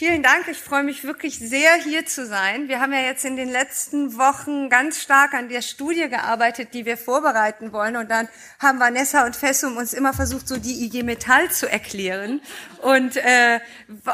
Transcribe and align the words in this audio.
Vielen 0.00 0.22
Dank. 0.22 0.48
Ich 0.48 0.56
freue 0.56 0.82
mich 0.82 1.04
wirklich 1.04 1.38
sehr, 1.38 1.74
hier 1.74 2.06
zu 2.06 2.24
sein. 2.24 2.68
Wir 2.68 2.80
haben 2.80 2.90
ja 2.90 3.00
jetzt 3.00 3.26
in 3.26 3.36
den 3.36 3.50
letzten 3.50 4.16
Wochen 4.16 4.70
ganz 4.70 4.98
stark 4.98 5.34
an 5.34 5.50
der 5.50 5.60
Studie 5.60 6.08
gearbeitet, 6.08 6.72
die 6.72 6.86
wir 6.86 6.96
vorbereiten 6.96 7.74
wollen. 7.74 7.98
Und 7.98 8.10
dann 8.10 8.26
haben 8.58 8.80
Vanessa 8.80 9.26
und 9.26 9.36
Fessum 9.36 9.76
uns 9.76 9.92
immer 9.92 10.14
versucht, 10.14 10.48
so 10.48 10.56
die 10.56 10.86
IG 10.86 11.02
Metall 11.02 11.50
zu 11.50 11.70
erklären 11.70 12.40
und 12.80 13.18
äh, 13.18 13.60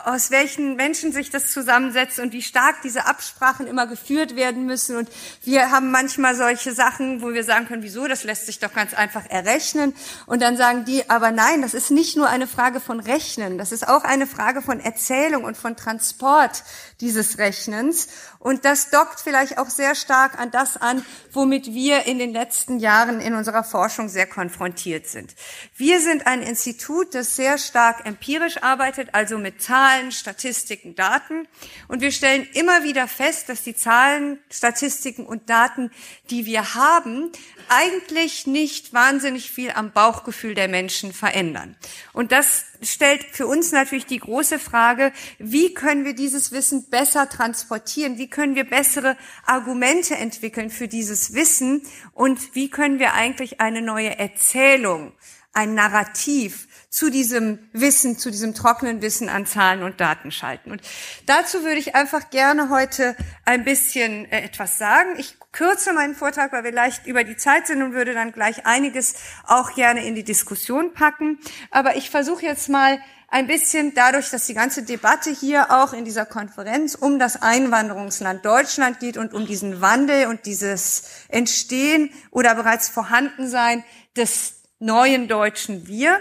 aus 0.05 0.33
welchen 0.33 0.75
Menschen 0.75 1.13
sich 1.13 1.31
das 1.31 1.53
zusammensetzt 1.53 2.19
und 2.19 2.33
wie 2.33 2.43
stark 2.43 2.83
diese 2.83 3.07
Absprachen 3.07 3.69
immer 3.69 3.87
geführt 3.87 4.35
werden 4.35 4.67
müssen. 4.67 4.97
Und 4.97 5.09
wir 5.45 5.71
haben 5.71 5.93
manchmal 5.93 6.35
solche 6.35 6.73
Sachen, 6.73 7.23
wo 7.23 7.33
wir 7.33 7.45
sagen 7.45 7.67
können, 7.69 7.85
wieso, 7.85 8.09
das 8.09 8.25
lässt 8.25 8.47
sich 8.47 8.59
doch 8.59 8.73
ganz 8.73 8.93
einfach 8.93 9.25
errechnen. 9.29 9.95
Und 10.27 10.43
dann 10.43 10.57
sagen 10.57 10.85
die, 10.85 11.09
aber 11.09 11.31
nein, 11.31 11.63
das 11.63 11.75
ist 11.75 11.93
nicht 11.93 12.17
nur 12.17 12.29
eine 12.29 12.49
Frage 12.49 12.81
von 12.81 12.99
Rechnen, 12.99 13.57
das 13.57 13.71
ist 13.71 13.87
auch 13.87 14.03
eine 14.03 14.27
Frage 14.27 14.63
von 14.63 14.81
Erzählung 14.81 15.45
und 15.45 15.57
von 15.57 15.76
Transport 15.77 16.63
dieses 17.01 17.39
Rechnens. 17.39 18.09
Und 18.39 18.65
das 18.65 18.91
dockt 18.91 19.21
vielleicht 19.21 19.59
auch 19.59 19.69
sehr 19.69 19.95
stark 19.95 20.39
an 20.39 20.51
das 20.51 20.77
an, 20.77 21.05
womit 21.33 21.67
wir 21.75 22.07
in 22.07 22.19
den 22.19 22.33
letzten 22.33 22.79
Jahren 22.79 23.21
in 23.21 23.35
unserer 23.35 23.65
Forschung 23.65 24.09
sehr 24.09 24.27
konfrontiert 24.27 25.07
sind. 25.07 25.35
Wir 25.77 26.01
sind 26.01 26.27
ein 26.27 26.43
Institut, 26.43 27.15
das 27.15 27.37
sehr 27.37 27.59
stark 27.59 28.07
empirisch 28.07 28.63
arbeitet, 28.63 29.11
also 29.13 29.39
mit 29.39 29.61
Zahlen, 29.61 30.13
Statistiken, 30.13 30.95
Daten. 30.95 31.49
Und 31.89 32.01
wir 32.01 32.13
stellen 32.13 32.47
immer 32.55 32.85
wieder 32.85 33.09
fest, 33.09 33.49
dass 33.49 33.63
die 33.63 33.75
Zahlen, 33.75 34.39
Statistiken 34.51 35.27
und 35.27 35.51
Daten, 35.51 35.91
die 36.31 36.47
wir 36.47 36.75
haben, 36.75 37.33
eigentlich 37.69 38.47
nicht 38.47 38.93
wahnsinnig 38.93 39.51
viel 39.51 39.71
am 39.73 39.93
Bauchgefühl 39.93 40.55
der 40.55 40.69
Menschen 40.69 41.13
verändern. 41.13 41.77
Und 42.13 42.33
das 42.33 42.65
stellt 42.83 43.25
für 43.33 43.47
uns 43.47 43.73
natürlich 43.73 44.07
die 44.07 44.19
große 44.19 44.59
Frage, 44.59 45.13
wie 45.39 45.75
können 45.75 46.05
wir 46.05 46.15
dieses 46.15 46.53
Wissen 46.53 46.86
besser 46.91 47.29
transportieren? 47.29 48.19
Wie 48.19 48.29
können 48.29 48.55
wir 48.55 48.65
bessere 48.65 49.17
Argumente 49.45 50.17
entwickeln 50.17 50.71
für 50.71 50.89
dieses 50.89 51.35
Wissen? 51.35 51.83
Und 52.13 52.55
wie 52.55 52.71
können 52.71 52.99
wir 52.99 53.15
eigentlich 53.15 53.61
eine 53.61 53.83
neue 53.83 54.19
Erzählung, 54.19 55.13
ein 55.53 55.75
Narrativ 55.75 56.69
zu 56.97 57.11
diesem 57.11 57.59
Wissen, 57.73 58.19
zu 58.19 58.31
diesem 58.31 58.55
trockenen 58.55 59.03
Wissen 59.03 59.29
an 59.29 59.45
Zahlen 59.45 59.83
und 59.83 60.01
Daten 60.01 60.31
schalten. 60.31 60.71
Und 60.71 60.81
dazu 61.27 61.63
würde 61.63 61.79
ich 61.79 61.95
einfach 61.95 62.31
gerne 62.31 62.71
heute 62.71 63.17
ein 63.45 63.65
bisschen 63.65 64.25
äh, 64.31 64.43
etwas 64.43 64.79
sagen. 64.79 65.11
Ich 65.19 65.37
kürze 65.53 65.93
meinen 65.93 66.15
Vortrag, 66.15 66.53
weil 66.53 66.65
wir 66.65 66.73
leicht 66.73 67.07
über 67.07 67.25
die 67.25 67.37
Zeit 67.37 67.67
sind 67.67 67.83
und 67.83 67.93
würde 67.93 68.15
dann 68.15 68.33
gleich 68.33 68.65
einiges 68.65 69.15
auch 69.45 69.75
gerne 69.75 70.07
in 70.07 70.15
die 70.15 70.25
Diskussion 70.25 70.95
packen. 70.95 71.39
Aber 71.71 71.97
ich 71.97 72.09
versuche 72.09 72.47
jetzt 72.47 72.69
mal 72.71 72.99
ein 73.37 73.47
bisschen 73.47 73.93
dadurch, 73.93 74.31
dass 74.31 74.47
die 74.47 74.55
ganze 74.55 74.83
Debatte 74.83 75.31
hier 75.31 75.71
auch 75.71 75.93
in 75.93 76.07
dieser 76.07 76.25
Konferenz 76.25 76.95
um 76.95 77.19
das 77.19 77.43
Einwanderungsland 77.43 78.43
Deutschland 78.47 78.99
geht 78.99 79.19
und 79.19 79.35
um 79.35 79.47
diesen 79.47 79.83
Wandel 79.83 80.29
und 80.29 80.47
dieses 80.47 81.03
Entstehen 81.29 82.09
oder 82.31 82.55
bereits 82.55 82.89
Vorhandensein 82.89 83.85
des 84.17 84.63
neuen 84.79 85.29
deutschen 85.29 85.87
Wir, 85.87 86.19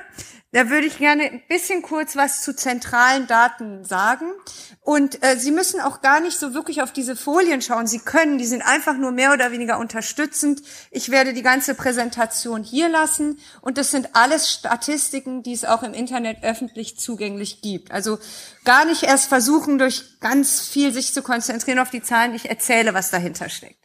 da 0.55 0.69
würde 0.69 0.87
ich 0.87 0.99
gerne 0.99 1.23
ein 1.23 1.41
bisschen 1.49 1.81
kurz 1.81 2.15
was 2.15 2.41
zu 2.41 2.55
zentralen 2.55 3.27
Daten 3.27 3.83
sagen. 3.83 4.31
Und 4.79 5.21
äh, 5.21 5.37
Sie 5.37 5.51
müssen 5.51 5.81
auch 5.81 5.99
gar 5.99 6.21
nicht 6.21 6.39
so 6.39 6.53
wirklich 6.53 6.81
auf 6.81 6.93
diese 6.93 7.17
Folien 7.17 7.61
schauen. 7.61 7.87
Sie 7.87 7.99
können, 7.99 8.37
die 8.37 8.45
sind 8.45 8.61
einfach 8.61 8.95
nur 8.95 9.11
mehr 9.11 9.33
oder 9.33 9.51
weniger 9.51 9.77
unterstützend. 9.79 10.61
Ich 10.91 11.11
werde 11.11 11.33
die 11.33 11.41
ganze 11.41 11.75
Präsentation 11.75 12.63
hier 12.63 12.87
lassen. 12.87 13.37
Und 13.59 13.77
das 13.77 13.91
sind 13.91 14.15
alles 14.15 14.49
Statistiken, 14.49 15.43
die 15.43 15.51
es 15.51 15.65
auch 15.65 15.83
im 15.83 15.93
Internet 15.93 16.41
öffentlich 16.41 16.97
zugänglich 16.97 17.61
gibt. 17.61 17.91
Also 17.91 18.17
gar 18.63 18.85
nicht 18.85 19.03
erst 19.03 19.27
versuchen, 19.27 19.77
durch 19.77 20.21
ganz 20.21 20.61
viel 20.61 20.93
sich 20.93 21.13
zu 21.13 21.21
konzentrieren 21.21 21.79
auf 21.79 21.89
die 21.89 22.01
Zahlen. 22.01 22.33
Ich 22.33 22.49
erzähle, 22.49 22.93
was 22.93 23.11
dahinter 23.11 23.49
steckt. 23.49 23.83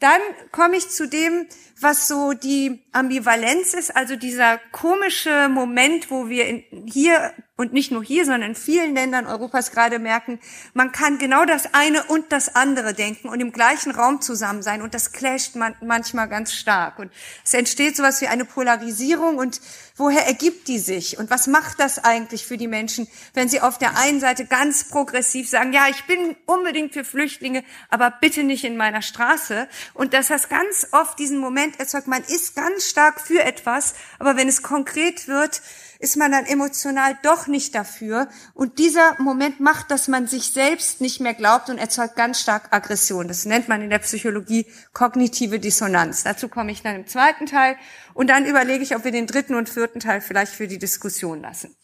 Dann 0.00 0.20
komme 0.50 0.76
ich 0.76 0.88
zu 0.88 1.06
dem, 1.06 1.46
was 1.78 2.08
so 2.08 2.32
die 2.32 2.82
Ambivalenz 2.92 3.74
ist, 3.74 3.94
also 3.94 4.16
dieser 4.16 4.58
komische 4.72 5.48
Moment, 5.48 6.10
wo 6.10 6.28
wir 6.28 6.46
in, 6.46 6.64
hier 6.86 7.32
und 7.56 7.74
nicht 7.74 7.90
nur 7.90 8.02
hier, 8.02 8.24
sondern 8.24 8.50
in 8.50 8.54
vielen 8.54 8.94
Ländern 8.94 9.26
Europas 9.26 9.70
gerade 9.72 9.98
merken, 9.98 10.40
man 10.72 10.92
kann 10.92 11.18
genau 11.18 11.44
das 11.44 11.74
eine 11.74 12.04
und 12.04 12.32
das 12.32 12.54
andere 12.54 12.94
denken 12.94 13.28
und 13.28 13.40
im 13.40 13.52
gleichen 13.52 13.92
Raum 13.92 14.22
zusammen 14.22 14.62
sein 14.62 14.80
und 14.80 14.94
das 14.94 15.12
clasht 15.12 15.56
man 15.56 15.74
manchmal 15.82 16.28
ganz 16.28 16.54
stark. 16.54 16.98
Und 16.98 17.12
es 17.44 17.52
entsteht 17.52 17.96
sowas 17.96 18.20
wie 18.22 18.26
eine 18.28 18.46
Polarisierung 18.46 19.36
und 19.36 19.60
woher 20.00 20.26
ergibt 20.26 20.66
die 20.66 20.78
sich 20.78 21.18
und 21.18 21.30
was 21.30 21.46
macht 21.46 21.78
das 21.78 22.02
eigentlich 22.02 22.46
für 22.46 22.56
die 22.56 22.66
Menschen, 22.66 23.06
wenn 23.34 23.48
sie 23.50 23.60
auf 23.60 23.76
der 23.76 23.98
einen 23.98 24.18
Seite 24.18 24.46
ganz 24.46 24.84
progressiv 24.84 25.48
sagen, 25.48 25.74
ja, 25.74 25.88
ich 25.88 26.04
bin 26.06 26.36
unbedingt 26.46 26.94
für 26.94 27.04
Flüchtlinge, 27.04 27.62
aber 27.90 28.10
bitte 28.10 28.42
nicht 28.42 28.64
in 28.64 28.78
meiner 28.78 29.02
Straße 29.02 29.68
und 29.92 30.14
dass 30.14 30.28
das 30.28 30.48
ganz 30.48 30.88
oft 30.92 31.18
diesen 31.18 31.38
Moment 31.38 31.78
erzeugt, 31.78 32.08
man 32.08 32.22
ist 32.22 32.56
ganz 32.56 32.86
stark 32.86 33.20
für 33.20 33.44
etwas, 33.44 33.94
aber 34.18 34.36
wenn 34.36 34.48
es 34.48 34.62
konkret 34.62 35.28
wird, 35.28 35.60
ist 36.00 36.16
man 36.16 36.32
dann 36.32 36.46
emotional 36.46 37.16
doch 37.22 37.46
nicht 37.46 37.74
dafür. 37.74 38.28
Und 38.54 38.78
dieser 38.78 39.20
Moment 39.20 39.60
macht, 39.60 39.90
dass 39.90 40.08
man 40.08 40.26
sich 40.26 40.50
selbst 40.52 41.02
nicht 41.02 41.20
mehr 41.20 41.34
glaubt 41.34 41.68
und 41.68 41.76
erzeugt 41.76 42.16
ganz 42.16 42.40
stark 42.40 42.68
Aggression. 42.70 43.28
Das 43.28 43.44
nennt 43.44 43.68
man 43.68 43.82
in 43.82 43.90
der 43.90 43.98
Psychologie 43.98 44.66
kognitive 44.94 45.60
Dissonanz. 45.60 46.24
Dazu 46.24 46.48
komme 46.48 46.72
ich 46.72 46.82
dann 46.82 46.96
im 46.96 47.06
zweiten 47.06 47.44
Teil. 47.44 47.76
Und 48.14 48.30
dann 48.30 48.46
überlege 48.46 48.82
ich, 48.82 48.96
ob 48.96 49.04
wir 49.04 49.12
den 49.12 49.26
dritten 49.26 49.54
und 49.54 49.68
vierten 49.68 49.89
Teil 49.98 50.20
vielleicht 50.20 50.52
für 50.52 50.68
die 50.68 50.78
Diskussion 50.78 51.40
lassen. 51.40 51.74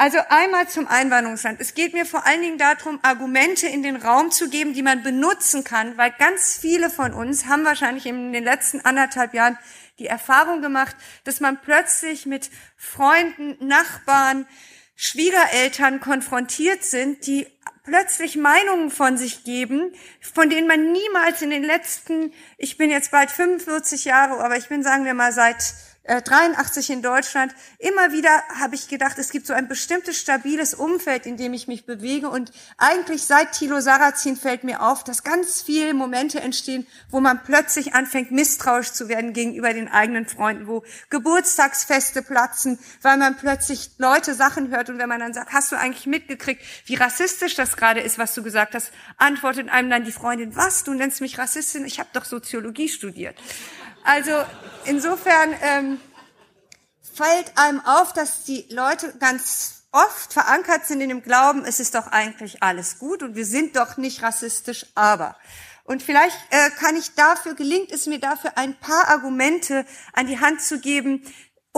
Also 0.00 0.18
einmal 0.28 0.68
zum 0.68 0.86
Einwanderungsland. 0.86 1.60
Es 1.60 1.74
geht 1.74 1.92
mir 1.92 2.06
vor 2.06 2.24
allen 2.24 2.40
Dingen 2.40 2.58
darum, 2.58 3.00
Argumente 3.02 3.66
in 3.66 3.82
den 3.82 3.96
Raum 3.96 4.30
zu 4.30 4.48
geben, 4.48 4.72
die 4.72 4.84
man 4.84 5.02
benutzen 5.02 5.64
kann, 5.64 5.98
weil 5.98 6.12
ganz 6.18 6.56
viele 6.56 6.88
von 6.88 7.12
uns 7.12 7.46
haben 7.46 7.64
wahrscheinlich 7.64 8.06
in 8.06 8.32
den 8.32 8.44
letzten 8.44 8.80
anderthalb 8.82 9.34
Jahren 9.34 9.58
die 9.98 10.06
Erfahrung 10.06 10.62
gemacht, 10.62 10.94
dass 11.24 11.40
man 11.40 11.60
plötzlich 11.60 12.26
mit 12.26 12.48
Freunden, 12.76 13.56
Nachbarn, 13.66 14.46
Schwiegereltern 14.94 15.98
konfrontiert 15.98 16.84
sind, 16.84 17.26
die 17.26 17.48
plötzlich 17.82 18.36
Meinungen 18.36 18.90
von 18.90 19.16
sich 19.16 19.42
geben, 19.42 19.92
von 20.20 20.48
denen 20.50 20.68
man 20.68 20.92
niemals 20.92 21.42
in 21.42 21.50
den 21.50 21.64
letzten, 21.64 22.32
ich 22.56 22.76
bin 22.76 22.90
jetzt 22.90 23.10
bald 23.10 23.30
45 23.30 24.04
Jahre, 24.04 24.44
aber 24.44 24.56
ich 24.56 24.68
bin, 24.68 24.82
sagen 24.82 25.04
wir 25.04 25.14
mal, 25.14 25.32
seit 25.32 25.74
83 26.08 26.88
äh, 26.88 26.92
in 26.94 27.02
Deutschland, 27.02 27.54
immer 27.78 28.12
wieder 28.12 28.30
habe 28.58 28.74
ich 28.74 28.88
gedacht, 28.88 29.18
es 29.18 29.30
gibt 29.30 29.46
so 29.46 29.52
ein 29.52 29.68
bestimmtes 29.68 30.18
stabiles 30.18 30.72
Umfeld, 30.74 31.26
in 31.26 31.36
dem 31.36 31.52
ich 31.52 31.68
mich 31.68 31.84
bewege. 31.84 32.30
Und 32.30 32.50
eigentlich 32.78 33.24
seit 33.24 33.52
Thilo 33.52 33.80
Sarrazin 33.80 34.36
fällt 34.36 34.64
mir 34.64 34.82
auf, 34.82 35.04
dass 35.04 35.22
ganz 35.22 35.60
viele 35.60 35.92
Momente 35.92 36.40
entstehen, 36.40 36.86
wo 37.10 37.20
man 37.20 37.42
plötzlich 37.44 37.94
anfängt, 37.94 38.30
misstrauisch 38.30 38.92
zu 38.92 39.08
werden 39.08 39.34
gegenüber 39.34 39.72
den 39.74 39.88
eigenen 39.88 40.26
Freunden, 40.26 40.66
wo 40.66 40.82
Geburtstagsfeste 41.10 42.22
platzen, 42.22 42.78
weil 43.02 43.18
man 43.18 43.36
plötzlich 43.36 43.90
Leute 43.98 44.34
Sachen 44.34 44.70
hört. 44.70 44.88
Und 44.88 44.98
wenn 44.98 45.08
man 45.08 45.20
dann 45.20 45.34
sagt, 45.34 45.52
hast 45.52 45.72
du 45.72 45.76
eigentlich 45.76 46.06
mitgekriegt, 46.06 46.62
wie 46.86 46.94
rassistisch 46.94 47.54
das 47.54 47.76
gerade 47.76 48.00
ist, 48.00 48.18
was 48.18 48.34
du 48.34 48.42
gesagt 48.42 48.74
hast, 48.74 48.92
antwortet 49.18 49.68
einem 49.68 49.90
dann 49.90 50.04
die 50.04 50.12
Freundin, 50.12 50.56
was, 50.56 50.84
du 50.84 50.94
nennst 50.94 51.20
mich 51.20 51.38
Rassistin? 51.38 51.84
Ich 51.84 51.98
habe 51.98 52.08
doch 52.14 52.24
Soziologie 52.24 52.88
studiert. 52.88 53.36
Also 54.08 54.32
insofern 54.86 55.54
ähm, 55.60 56.00
fällt 57.14 57.58
einem 57.58 57.84
auf, 57.84 58.14
dass 58.14 58.44
die 58.44 58.64
Leute 58.70 59.12
ganz 59.18 59.82
oft 59.92 60.32
verankert 60.32 60.86
sind 60.86 61.02
in 61.02 61.10
dem 61.10 61.22
Glauben, 61.22 61.66
es 61.66 61.78
ist 61.78 61.94
doch 61.94 62.06
eigentlich 62.06 62.62
alles 62.62 62.98
gut 62.98 63.22
und 63.22 63.36
wir 63.36 63.44
sind 63.44 63.76
doch 63.76 63.98
nicht 63.98 64.22
rassistisch, 64.22 64.86
aber. 64.94 65.36
Und 65.84 66.02
vielleicht 66.02 66.38
äh, 66.48 66.70
kann 66.70 66.96
ich 66.96 67.16
dafür, 67.16 67.54
gelingt 67.54 67.92
es 67.92 68.06
mir 68.06 68.18
dafür, 68.18 68.56
ein 68.56 68.80
paar 68.80 69.08
Argumente 69.08 69.84
an 70.14 70.26
die 70.26 70.40
Hand 70.40 70.62
zu 70.62 70.80
geben, 70.80 71.22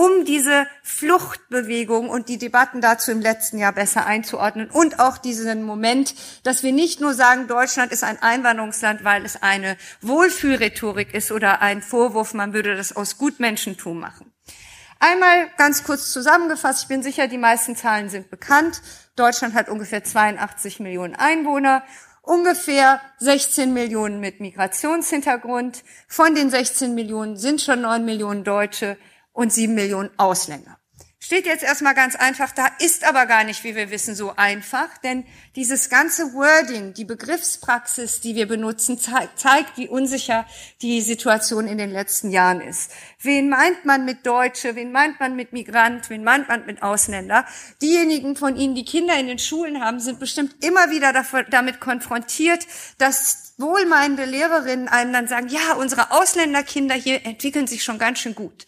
um 0.00 0.24
diese 0.24 0.66
Fluchtbewegung 0.82 2.08
und 2.08 2.30
die 2.30 2.38
Debatten 2.38 2.80
dazu 2.80 3.10
im 3.10 3.20
letzten 3.20 3.58
Jahr 3.58 3.72
besser 3.72 4.06
einzuordnen 4.06 4.70
und 4.70 4.98
auch 4.98 5.18
diesen 5.18 5.62
Moment, 5.62 6.14
dass 6.42 6.62
wir 6.62 6.72
nicht 6.72 7.02
nur 7.02 7.12
sagen, 7.12 7.48
Deutschland 7.48 7.92
ist 7.92 8.02
ein 8.02 8.16
Einwanderungsland, 8.22 9.04
weil 9.04 9.26
es 9.26 9.42
eine 9.42 9.76
Wohlfühlrhetorik 10.00 11.12
ist 11.12 11.30
oder 11.32 11.60
ein 11.60 11.82
Vorwurf, 11.82 12.32
man 12.32 12.54
würde 12.54 12.76
das 12.76 12.96
aus 12.96 13.18
Gutmenschentum 13.18 14.00
machen. 14.00 14.32
Einmal 15.00 15.50
ganz 15.58 15.84
kurz 15.84 16.10
zusammengefasst, 16.12 16.84
ich 16.84 16.88
bin 16.88 17.02
sicher, 17.02 17.28
die 17.28 17.36
meisten 17.36 17.76
Zahlen 17.76 18.08
sind 18.08 18.30
bekannt. 18.30 18.80
Deutschland 19.16 19.52
hat 19.52 19.68
ungefähr 19.68 20.02
82 20.02 20.80
Millionen 20.80 21.14
Einwohner 21.14 21.82
ungefähr 22.22 23.00
16 23.18 23.74
Millionen 23.74 24.20
mit 24.20 24.40
Migrationshintergrund. 24.40 25.82
Von 26.06 26.34
den 26.34 26.48
16 26.48 26.94
Millionen 26.94 27.36
sind 27.36 27.60
schon 27.60 27.82
9 27.82 28.04
Millionen 28.04 28.44
Deutsche 28.44 28.96
und 29.32 29.52
sieben 29.52 29.74
Millionen 29.74 30.10
Ausländer. 30.18 30.79
Steht 31.22 31.44
jetzt 31.44 31.62
erstmal 31.62 31.94
ganz 31.94 32.16
einfach 32.16 32.50
da, 32.50 32.66
ist 32.78 33.06
aber 33.06 33.26
gar 33.26 33.44
nicht, 33.44 33.62
wie 33.62 33.76
wir 33.76 33.90
wissen, 33.90 34.14
so 34.14 34.36
einfach, 34.36 34.96
denn 35.04 35.26
dieses 35.54 35.90
ganze 35.90 36.32
Wording, 36.32 36.94
die 36.94 37.04
Begriffspraxis, 37.04 38.22
die 38.22 38.34
wir 38.36 38.48
benutzen, 38.48 38.98
zeigt, 38.98 39.76
wie 39.76 39.86
unsicher 39.86 40.46
die 40.80 41.02
Situation 41.02 41.66
in 41.66 41.76
den 41.76 41.90
letzten 41.90 42.30
Jahren 42.30 42.62
ist. 42.62 42.92
Wen 43.20 43.50
meint 43.50 43.84
man 43.84 44.06
mit 44.06 44.24
Deutsche, 44.24 44.76
wen 44.76 44.92
meint 44.92 45.20
man 45.20 45.36
mit 45.36 45.52
Migrant, 45.52 46.08
wen 46.08 46.24
meint 46.24 46.48
man 46.48 46.64
mit 46.64 46.82
Ausländer? 46.82 47.44
Diejenigen 47.82 48.34
von 48.34 48.56
Ihnen, 48.56 48.74
die 48.74 48.86
Kinder 48.86 49.14
in 49.20 49.26
den 49.26 49.38
Schulen 49.38 49.84
haben, 49.84 50.00
sind 50.00 50.20
bestimmt 50.20 50.64
immer 50.64 50.90
wieder 50.90 51.12
damit 51.50 51.80
konfrontiert, 51.80 52.66
dass 52.96 53.52
wohlmeinende 53.58 54.24
Lehrerinnen 54.24 54.88
einem 54.88 55.12
dann 55.12 55.28
sagen, 55.28 55.48
ja, 55.48 55.74
unsere 55.74 56.12
Ausländerkinder 56.12 56.94
hier 56.94 57.26
entwickeln 57.26 57.66
sich 57.66 57.84
schon 57.84 57.98
ganz 57.98 58.20
schön 58.20 58.34
gut. 58.34 58.64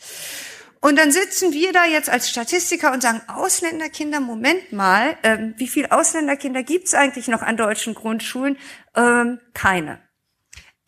Und 0.83 0.97
dann 0.97 1.13
sitzen 1.13 1.53
wir 1.53 1.73
da 1.73 1.87
jetzt 1.87 2.11
als 2.11 2.29
Statistiker 2.29 2.93
und 2.93 3.03
sagen, 3.03 3.23
Ausländerkinder, 3.29 4.19
Moment 4.19 4.73
mal, 4.73 5.17
ähm, 5.23 5.55
wie 5.57 5.69
viele 5.69 5.93
Ausländerkinder 5.93 6.65
gibt 6.65 6.89
es 6.89 6.95
eigentlich 6.95 7.29
noch 7.29 7.41
an 7.41 7.57
deutschen 7.57 7.95
Grundschulen? 7.95 8.59
Ähm, 8.97 9.39
keine. 9.55 10.03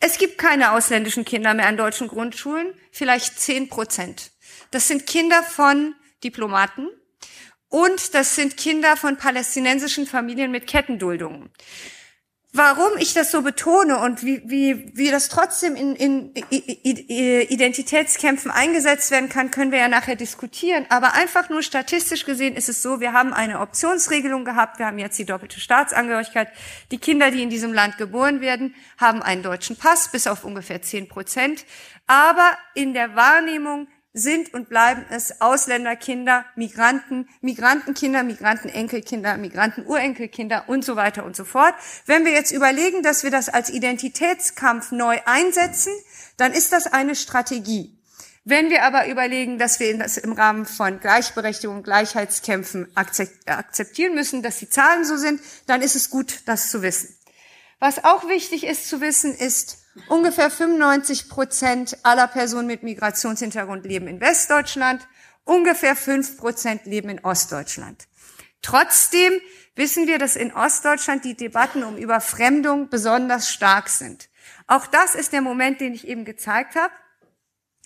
Es 0.01 0.17
gibt 0.17 0.37
keine 0.37 0.73
ausländischen 0.73 1.23
Kinder 1.23 1.53
mehr 1.53 1.67
an 1.67 1.77
deutschen 1.77 2.09
Grundschulen, 2.09 2.73
vielleicht 2.91 3.39
zehn 3.39 3.69
Prozent. 3.69 4.31
Das 4.71 4.89
sind 4.89 5.07
Kinder 5.07 5.41
von 5.43 5.95
Diplomaten 6.25 6.89
und 7.69 8.13
das 8.13 8.35
sind 8.35 8.57
Kinder 8.57 8.97
von 8.97 9.15
palästinensischen 9.15 10.07
Familien 10.07 10.51
mit 10.51 10.67
Kettenduldungen. 10.67 11.51
Warum 12.57 12.95
ich 12.99 13.13
das 13.13 13.31
so 13.31 13.41
betone 13.41 13.99
und 13.99 14.23
wie, 14.23 14.41
wie, 14.45 14.89
wie 14.95 15.11
das 15.11 15.27
trotzdem 15.27 15.75
in, 15.75 15.93
in 15.97 16.33
Identitätskämpfen 16.33 18.49
eingesetzt 18.49 19.11
werden 19.11 19.27
kann, 19.27 19.51
können 19.51 19.73
wir 19.73 19.79
ja 19.79 19.89
nachher 19.89 20.15
diskutieren. 20.15 20.85
Aber 20.87 21.15
einfach 21.15 21.49
nur 21.49 21.63
statistisch 21.63 22.23
gesehen 22.23 22.55
ist 22.55 22.69
es 22.69 22.81
so, 22.81 23.01
wir 23.01 23.11
haben 23.11 23.33
eine 23.33 23.59
Optionsregelung 23.59 24.45
gehabt, 24.45 24.79
wir 24.79 24.85
haben 24.85 24.99
jetzt 24.99 25.19
die 25.19 25.25
doppelte 25.25 25.59
Staatsangehörigkeit. 25.59 26.47
Die 26.91 26.97
Kinder, 26.97 27.29
die 27.29 27.43
in 27.43 27.49
diesem 27.49 27.73
Land 27.73 27.97
geboren 27.97 28.39
werden, 28.39 28.73
haben 28.97 29.21
einen 29.21 29.43
deutschen 29.43 29.75
Pass, 29.75 30.09
bis 30.09 30.25
auf 30.25 30.45
ungefähr 30.45 30.81
zehn 30.81 31.09
Prozent. 31.09 31.65
Aber 32.07 32.57
in 32.73 32.93
der 32.93 33.17
Wahrnehmung 33.17 33.89
sind 34.15 34.53
und 34.53 34.69
bleiben 34.69 35.05
es 35.09 35.41
Ausländerkinder, 35.41 36.45
Migranten, 36.55 37.27
Migrantenkinder, 37.41 38.23
Migrantenenkelkinder, 38.23 39.37
Migrantenurenkelkinder 39.37 40.63
und 40.67 40.85
so 40.85 40.95
weiter 40.95 41.25
und 41.25 41.35
so 41.35 41.43
fort. 41.43 41.75
Wenn 42.05 42.25
wir 42.25 42.31
jetzt 42.31 42.51
überlegen, 42.51 43.03
dass 43.03 43.23
wir 43.23 43.31
das 43.31 43.49
als 43.49 43.69
Identitätskampf 43.69 44.91
neu 44.91 45.19
einsetzen, 45.25 45.91
dann 46.37 46.53
ist 46.53 46.71
das 46.71 46.87
eine 46.87 47.15
Strategie. 47.15 47.91
Wenn 48.45 48.69
wir 48.69 48.83
aber 48.83 49.07
überlegen, 49.07 49.57
dass 49.57 49.79
wir 49.79 49.97
das 49.97 50.17
im 50.17 50.31
Rahmen 50.31 50.65
von 50.65 50.99
Gleichberechtigung, 50.99 51.81
Gleichheitskämpfen 51.81 52.87
akzeptieren 52.95 54.13
müssen, 54.13 54.43
dass 54.43 54.59
die 54.59 54.69
Zahlen 54.69 55.03
so 55.03 55.17
sind, 55.17 55.41
dann 55.65 55.81
ist 55.81 55.95
es 55.95 56.11
gut, 56.11 56.41
das 56.45 56.69
zu 56.69 56.81
wissen. 56.81 57.14
Was 57.79 58.03
auch 58.03 58.27
wichtig 58.27 58.65
ist 58.65 58.89
zu 58.89 59.01
wissen, 59.01 59.33
ist, 59.33 59.79
ungefähr 60.07 60.49
95 60.49 61.29
Prozent 61.29 61.97
aller 62.03 62.27
Personen 62.27 62.67
mit 62.67 62.83
Migrationshintergrund 62.83 63.85
leben 63.85 64.07
in 64.07 64.21
Westdeutschland, 64.21 65.07
ungefähr 65.43 65.95
5 65.95 66.37
Prozent 66.37 66.85
leben 66.85 67.09
in 67.09 67.23
Ostdeutschland. 67.23 68.07
Trotzdem 68.61 69.33
wissen 69.75 70.07
wir, 70.07 70.17
dass 70.17 70.35
in 70.35 70.53
Ostdeutschland 70.53 71.23
die 71.23 71.35
Debatten 71.35 71.83
um 71.83 71.97
Überfremdung 71.97 72.89
besonders 72.89 73.51
stark 73.51 73.89
sind. 73.89 74.29
Auch 74.67 74.87
das 74.87 75.15
ist 75.15 75.33
der 75.33 75.41
Moment, 75.41 75.81
den 75.81 75.93
ich 75.93 76.07
eben 76.07 76.25
gezeigt 76.25 76.75
habe. 76.75 76.93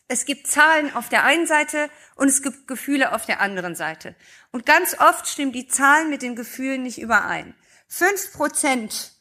Es 0.08 0.26
gibt 0.26 0.48
Zahlen 0.48 0.96
auf 0.96 1.10
der 1.10 1.24
einen 1.24 1.46
Seite 1.46 1.90
und 2.16 2.30
es 2.30 2.42
gibt 2.42 2.68
Gefühle 2.68 3.12
auf 3.12 3.26
der 3.26 3.42
anderen 3.42 3.76
Seite. 3.76 4.16
Und 4.52 4.66
ganz 4.66 5.00
oft 5.00 5.28
stimmen 5.28 5.52
die 5.52 5.68
Zahlen 5.68 6.10
mit 6.10 6.22
den 6.22 6.36
Gefühlen 6.36 6.84
nicht 6.84 7.00
überein. 7.00 7.54
Fünf 7.88 8.34
Prozent 8.34 9.19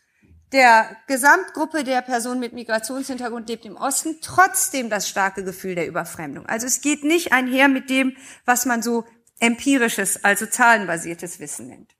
der 0.52 0.96
Gesamtgruppe 1.06 1.84
der 1.84 2.00
Personen 2.02 2.40
mit 2.40 2.52
Migrationshintergrund 2.52 3.48
lebt 3.48 3.66
im 3.66 3.76
Osten 3.76 4.18
trotzdem 4.22 4.88
das 4.88 5.08
starke 5.08 5.44
Gefühl 5.44 5.74
der 5.74 5.86
Überfremdung. 5.86 6.46
Also 6.46 6.66
es 6.66 6.80
geht 6.80 7.04
nicht 7.04 7.32
einher 7.32 7.68
mit 7.68 7.90
dem, 7.90 8.16
was 8.44 8.64
man 8.64 8.82
so 8.82 9.04
empirisches, 9.40 10.24
also 10.24 10.46
zahlenbasiertes 10.46 11.38
Wissen 11.38 11.68
nennt. 11.68 11.94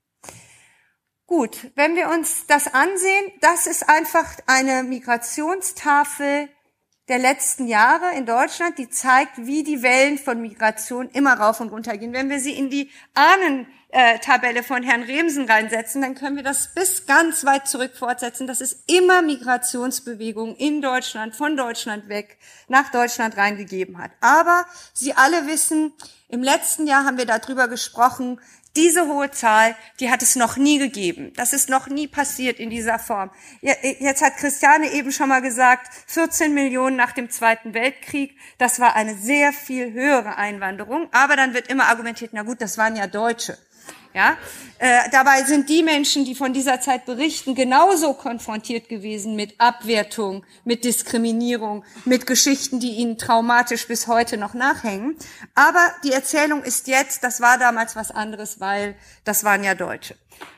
Gut, 1.27 1.71
wenn 1.75 1.95
wir 1.95 2.09
uns 2.09 2.47
das 2.47 2.73
ansehen, 2.73 3.31
das 3.39 3.67
ist 3.67 3.87
einfach 3.87 4.25
eine 4.47 4.81
Migrationstafel 4.81 6.49
der 7.07 7.19
letzten 7.19 7.67
Jahre 7.67 8.15
in 8.15 8.25
Deutschland, 8.25 8.77
die 8.77 8.89
zeigt, 8.89 9.37
wie 9.37 9.63
die 9.63 9.83
Wellen 9.83 10.17
von 10.17 10.41
Migration 10.41 11.09
immer 11.09 11.33
rauf 11.33 11.59
und 11.59 11.69
runter 11.69 11.97
gehen. 11.97 12.13
Wenn 12.13 12.29
wir 12.29 12.39
sie 12.39 12.53
in 12.53 12.69
die 12.69 12.89
Ahnentabelle 13.91 14.63
von 14.63 14.83
Herrn 14.83 15.03
Remsen 15.03 15.49
reinsetzen, 15.49 16.01
dann 16.01 16.15
können 16.15 16.35
wir 16.35 16.43
das 16.43 16.73
bis 16.73 17.05
ganz 17.05 17.43
weit 17.45 17.67
zurück 17.67 17.95
fortsetzen, 17.97 18.47
dass 18.47 18.61
es 18.61 18.83
immer 18.87 19.21
Migrationsbewegungen 19.21 20.55
in 20.55 20.81
Deutschland, 20.81 21.35
von 21.35 21.57
Deutschland 21.57 22.07
weg, 22.07 22.37
nach 22.67 22.91
Deutschland 22.91 23.35
reingegeben 23.37 23.97
hat. 23.97 24.11
Aber 24.21 24.65
Sie 24.93 25.13
alle 25.13 25.47
wissen, 25.47 25.93
im 26.27 26.43
letzten 26.43 26.85
Jahr 26.85 27.05
haben 27.05 27.17
wir 27.17 27.25
darüber 27.25 27.67
gesprochen, 27.67 28.39
diese 28.75 29.07
hohe 29.07 29.31
Zahl, 29.31 29.75
die 29.99 30.11
hat 30.11 30.21
es 30.21 30.35
noch 30.35 30.55
nie 30.55 30.77
gegeben. 30.77 31.33
Das 31.35 31.53
ist 31.53 31.69
noch 31.69 31.87
nie 31.87 32.07
passiert 32.07 32.59
in 32.59 32.69
dieser 32.69 32.99
Form. 32.99 33.31
Jetzt 33.61 34.21
hat 34.21 34.37
Christiane 34.37 34.91
eben 34.91 35.11
schon 35.11 35.29
mal 35.29 35.41
gesagt, 35.41 35.91
14 36.05 36.53
Millionen 36.53 36.95
nach 36.95 37.11
dem 37.11 37.31
Zweiten 37.31 37.73
Weltkrieg. 37.73 38.37
Das 38.59 38.79
war 38.79 38.95
eine 38.95 39.15
sehr 39.17 39.53
viel 39.53 39.91
höhere 39.91 40.37
Einwanderung. 40.37 41.09
Aber 41.11 41.35
dann 41.35 41.55
wird 41.55 41.67
immer 41.67 41.87
argumentiert, 41.87 42.31
na 42.33 42.43
gut, 42.43 42.61
das 42.61 42.77
waren 42.77 42.95
ja 42.95 43.07
Deutsche. 43.07 43.57
Ja, 44.13 44.37
äh, 44.79 45.07
dabei 45.11 45.43
sind 45.43 45.69
die 45.69 45.83
Menschen, 45.83 46.25
die 46.25 46.33
von 46.33 46.51
dieser 46.51 46.81
Zeit 46.81 47.05
berichten, 47.05 47.53
genauso 47.53 48.13
konfrontiert 48.13 48.89
gewesen 48.89 49.35
mit 49.35 49.61
Abwertung, 49.61 50.43
mit 50.65 50.83
Diskriminierung, 50.83 51.85
mit 52.05 52.25
Geschichten, 52.25 52.79
die 52.79 52.93
ihnen 52.93 53.19
traumatisch 53.19 53.87
bis 53.87 54.07
heute 54.07 54.37
noch 54.37 54.55
nachhängen. 54.55 55.15
Aber 55.53 55.93
die 56.03 56.11
Erzählung 56.11 56.63
ist 56.63 56.87
jetzt, 56.87 57.23
das 57.23 57.39
war 57.39 57.59
damals 57.59 57.95
was 57.95 58.09
anderes, 58.09 58.59
weil 58.59 58.95
das 59.25 59.43
waren 59.43 59.63
ja 59.63 59.75
Deutsche. 59.75 60.15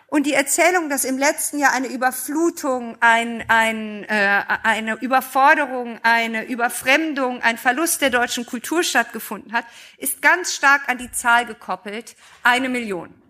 Und 0.07 0.25
die 0.25 0.33
Erzählung, 0.33 0.89
dass 0.89 1.05
im 1.05 1.17
letzten 1.17 1.57
Jahr 1.57 1.73
eine 1.73 1.87
Überflutung, 1.87 2.97
ein, 2.99 3.45
ein, 3.49 4.03
äh, 4.05 4.43
eine 4.63 4.95
Überforderung, 4.95 5.99
eine 6.03 6.45
Überfremdung, 6.45 7.41
ein 7.41 7.57
Verlust 7.57 8.01
der 8.01 8.09
deutschen 8.09 8.45
Kultur 8.45 8.83
stattgefunden 8.83 9.53
hat, 9.53 9.65
ist 9.97 10.21
ganz 10.21 10.53
stark 10.53 10.89
an 10.89 10.97
die 10.97 11.11
Zahl 11.11 11.45
gekoppelt, 11.45 12.15
eine 12.43 12.67
Million. 12.67 13.20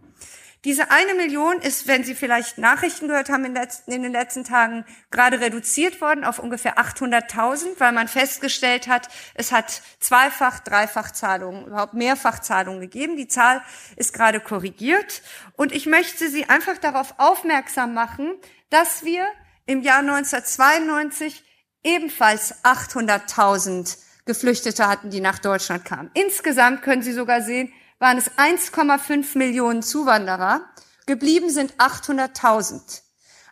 Diese 0.63 0.91
eine 0.91 1.15
Million 1.15 1.59
ist, 1.59 1.87
wenn 1.87 2.03
Sie 2.03 2.13
vielleicht 2.13 2.59
Nachrichten 2.59 3.07
gehört 3.07 3.29
haben 3.29 3.45
in, 3.45 3.55
letzten, 3.55 3.91
in 3.91 4.03
den 4.03 4.11
letzten 4.11 4.43
Tagen, 4.43 4.85
gerade 5.09 5.39
reduziert 5.39 6.01
worden 6.01 6.23
auf 6.23 6.37
ungefähr 6.37 6.77
800.000, 6.77 7.79
weil 7.79 7.91
man 7.91 8.07
festgestellt 8.07 8.87
hat, 8.87 9.09
es 9.33 9.51
hat 9.51 9.81
zweifach, 9.99 10.59
dreifach 10.59 11.09
Zahlungen, 11.11 11.65
überhaupt 11.65 11.95
mehrfach 11.95 12.39
Zahlungen 12.39 12.79
gegeben. 12.79 13.17
Die 13.17 13.27
Zahl 13.27 13.63
ist 13.95 14.13
gerade 14.13 14.39
korrigiert. 14.39 15.23
Und 15.55 15.71
ich 15.71 15.87
möchte 15.87 16.29
Sie 16.29 16.47
einfach 16.47 16.77
darauf 16.77 17.15
aufmerksam 17.17 17.95
machen, 17.95 18.35
dass 18.69 19.03
wir 19.03 19.25
im 19.65 19.81
Jahr 19.81 19.99
1992 19.99 21.43
ebenfalls 21.83 22.63
800.000 22.63 23.97
Geflüchtete 24.25 24.88
hatten, 24.88 25.09
die 25.09 25.21
nach 25.21 25.39
Deutschland 25.39 25.86
kamen. 25.86 26.12
Insgesamt 26.13 26.83
können 26.83 27.01
Sie 27.01 27.13
sogar 27.13 27.41
sehen, 27.41 27.74
waren 28.01 28.17
es 28.17 28.31
1,5 28.31 29.38
Millionen 29.38 29.84
Zuwanderer, 29.84 30.65
geblieben 31.05 31.51
sind 31.51 31.75
800.000. 31.75 33.03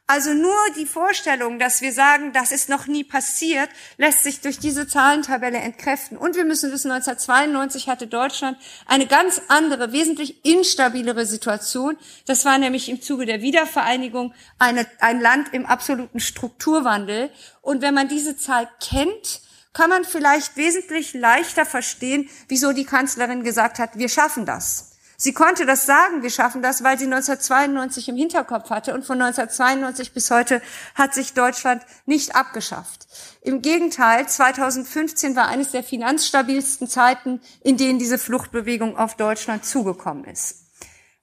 Also 0.08 0.34
nur 0.34 0.56
die 0.76 0.88
Vorstellung, 0.88 1.60
dass 1.60 1.82
wir 1.82 1.94
sagen, 1.94 2.34
das 2.34 2.52
ist 2.52 2.68
noch 2.68 2.88
nie 2.88 3.04
passiert, 3.04 3.70
lässt 3.98 4.24
sich 4.24 4.42
durch 4.42 4.58
diese 4.58 4.88
Zahlentabelle 4.88 5.60
entkräften. 5.60 6.18
Und 6.18 6.36
wir 6.36 6.46
müssen 6.46 6.72
wissen, 6.72 6.90
1992 6.90 7.88
hatte 7.88 8.08
Deutschland 8.08 8.58
eine 8.88 9.06
ganz 9.06 9.40
andere, 9.50 9.92
wesentlich 9.92 10.44
instabilere 10.44 11.28
Situation. 11.28 11.96
Das 12.26 12.44
war 12.44 12.58
nämlich 12.58 12.90
im 12.90 13.04
Zuge 13.04 13.28
der 13.28 13.44
Wiedervereinigung 13.44 14.34
eine, 14.58 14.88
ein 15.00 15.22
Land 15.22 15.54
im 15.54 15.68
absoluten 15.68 16.20
Strukturwandel. 16.20 17.30
Und 17.62 17.84
wenn 17.84 17.94
man 17.94 18.08
diese 18.08 18.36
Zahl 18.36 18.68
kennt, 18.80 19.42
kann 19.74 19.90
man 19.90 20.04
vielleicht 20.04 20.58
wesentlich 20.58 21.14
leichter 21.14 21.66
verstehen, 21.66 22.30
wieso 22.48 22.74
die 22.74 22.86
Kanzlerin 22.86 23.44
gesagt 23.44 23.80
hat, 23.80 23.98
wir 23.98 24.10
schaffen 24.10 24.46
das. 24.46 24.90
Sie 25.22 25.34
konnte 25.34 25.66
das 25.66 25.86
sagen, 25.86 26.24
wir 26.24 26.30
schaffen 26.30 26.62
das, 26.62 26.82
weil 26.82 26.98
sie 26.98 27.04
1992 27.04 28.08
im 28.08 28.16
Hinterkopf 28.16 28.70
hatte 28.70 28.94
und 28.94 29.06
von 29.06 29.22
1992 29.22 30.14
bis 30.14 30.32
heute 30.32 30.62
hat 30.96 31.14
sich 31.14 31.34
Deutschland 31.34 31.84
nicht 32.06 32.38
abgeschafft. 32.38 33.06
Im 33.42 33.62
Gegenteil, 33.62 34.30
2015 34.30 35.36
war 35.36 35.50
eines 35.50 35.72
der 35.72 35.84
finanzstabilsten 35.84 36.88
Zeiten, 36.88 37.42
in 37.62 37.76
denen 37.76 38.00
diese 38.00 38.18
Fluchtbewegung 38.18 38.98
auf 38.98 39.18
Deutschland 39.18 39.66
zugekommen 39.66 40.24
ist. 40.24 40.68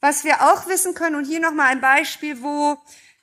Was 0.03 0.25
wir 0.25 0.43
auch 0.43 0.69
wissen 0.69 0.93
können, 0.93 1.17
und 1.17 1.25
hier 1.25 1.41
nochmal 1.41 1.69
ein 1.69 1.81
Beispiel, 1.81 2.43
wo 2.43 2.77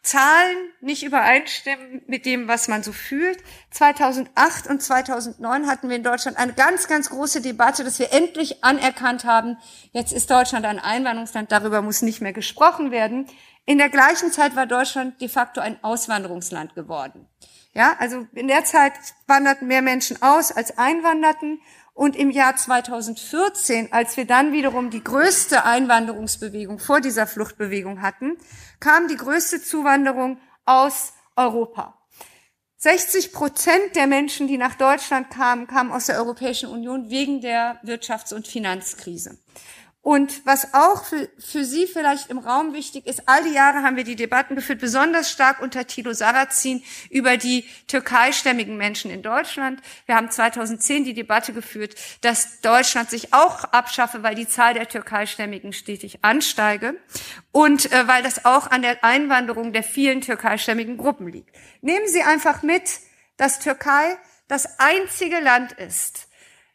Zahlen 0.03 0.57
nicht 0.81 1.03
übereinstimmen 1.03 2.01
mit 2.07 2.25
dem, 2.25 2.50
was 2.50 2.67
man 2.67 2.83
so 2.83 2.91
fühlt. 2.91 3.41
2008 3.72 4.67
und 4.67 4.81
2009 4.81 5.65
hatten 5.67 5.88
wir 5.88 5.95
in 5.95 6.03
Deutschland 6.03 6.38
eine 6.38 6.51
ganz, 6.51 6.88
ganz 6.88 7.10
große 7.10 7.41
Debatte, 7.41 7.86
dass 7.86 8.00
wir 8.00 8.12
endlich 8.12 8.65
anerkannt 8.65 9.24
haben, 9.24 9.57
jetzt 9.93 10.12
ist 10.12 10.29
Deutschland 10.29 10.65
ein 10.65 10.79
Einwanderungsland, 10.79 11.53
darüber 11.53 11.81
muss 11.81 12.01
nicht 12.01 12.19
mehr 12.19 12.33
gesprochen 12.33 12.91
werden. 12.91 13.27
In 13.65 13.77
der 13.77 13.88
gleichen 13.88 14.33
Zeit 14.33 14.57
war 14.57 14.67
Deutschland 14.67 15.22
de 15.22 15.29
facto 15.29 15.62
ein 15.62 15.81
Auswanderungsland 15.81 16.75
geworden. 16.75 17.29
Ja, 17.74 17.95
also 17.98 18.27
in 18.33 18.50
der 18.50 18.65
Zeit 18.65 18.93
wanderten 19.25 19.67
mehr 19.67 19.81
Menschen 19.81 20.22
aus 20.22 20.51
als 20.51 20.77
einwanderten. 20.77 21.62
Und 21.93 22.15
im 22.15 22.31
Jahr 22.31 22.55
2014, 22.55 23.93
als 23.93 24.17
wir 24.17 24.25
dann 24.25 24.51
wiederum 24.51 24.89
die 24.89 25.03
größte 25.03 25.63
Einwanderungsbewegung 25.63 26.79
vor 26.79 27.01
dieser 27.01 27.27
Fluchtbewegung 27.27 28.01
hatten, 28.01 28.38
kam 28.79 29.07
die 29.07 29.15
größte 29.15 29.62
Zuwanderung 29.62 30.39
aus 30.65 31.13
Europa. 31.35 32.00
60 32.77 33.31
Prozent 33.31 33.95
der 33.95 34.07
Menschen, 34.07 34.47
die 34.47 34.57
nach 34.57 34.75
Deutschland 34.75 35.29
kamen, 35.29 35.67
kamen 35.67 35.91
aus 35.91 36.07
der 36.07 36.17
Europäischen 36.17 36.67
Union 36.69 37.09
wegen 37.09 37.39
der 37.39 37.79
Wirtschafts- 37.83 38.33
und 38.33 38.47
Finanzkrise. 38.47 39.38
Und 40.03 40.45
was 40.45 40.74
auch 40.74 41.05
für, 41.05 41.29
für 41.39 41.63
Sie 41.63 41.88
vielleicht 41.88 42.29
im 42.29 42.38
Raum 42.38 42.74
wichtig 42.74 43.07
ist, 43.07 43.24
all 43.25 43.41
die 43.45 43.53
Jahre 43.53 43.83
haben 43.83 43.95
wir 43.95 44.03
die 44.03 44.17
Debatten 44.17 44.53
geführt, 44.53 44.81
besonders 44.81 45.31
stark 45.31 45.62
unter 45.62 45.88
Tilo 45.88 46.12
Sarrazin 46.12 46.83
über 47.10 47.38
die 47.38 47.63
türkeistämmigen 47.88 48.75
Menschen 48.75 49.10
in 49.10 49.22
Deutschland. 49.22 49.79
Wir 50.05 50.15
haben 50.15 50.29
2010 50.29 51.05
die 51.05 51.13
Debatte 51.13 51.53
geführt, 51.53 51.95
dass 52.19 52.60
Deutschland 52.60 53.10
sich 53.10 53.33
auch 53.33 53.63
abschaffe, 53.63 54.24
weil 54.24 54.36
die 54.36 54.48
Zahl 54.48 54.74
der 54.74 54.89
türkeistämmigen 54.89 55.72
stetig 55.72 56.19
ansteige 56.22 56.98
und 57.53 57.89
äh, 57.93 58.05
weil 58.05 58.24
das 58.24 58.43
auch 58.43 58.69
an 58.69 58.81
der 58.81 59.05
Einwanderung 59.05 59.72
der 59.72 59.83
vielen 59.83 60.19
türkeistämmigen 60.19 60.98
Gruppen 60.98 61.29
liegt. 61.29 61.55
Nehmen 61.79 62.10
Sie 62.10 62.24
einfach 62.24 62.62
mit, 62.62 63.00
dass 63.38 63.60
Türkei 63.60 64.17
das 64.50 64.79
einzige 64.79 65.39
Land 65.39 65.72
ist, 65.72 66.27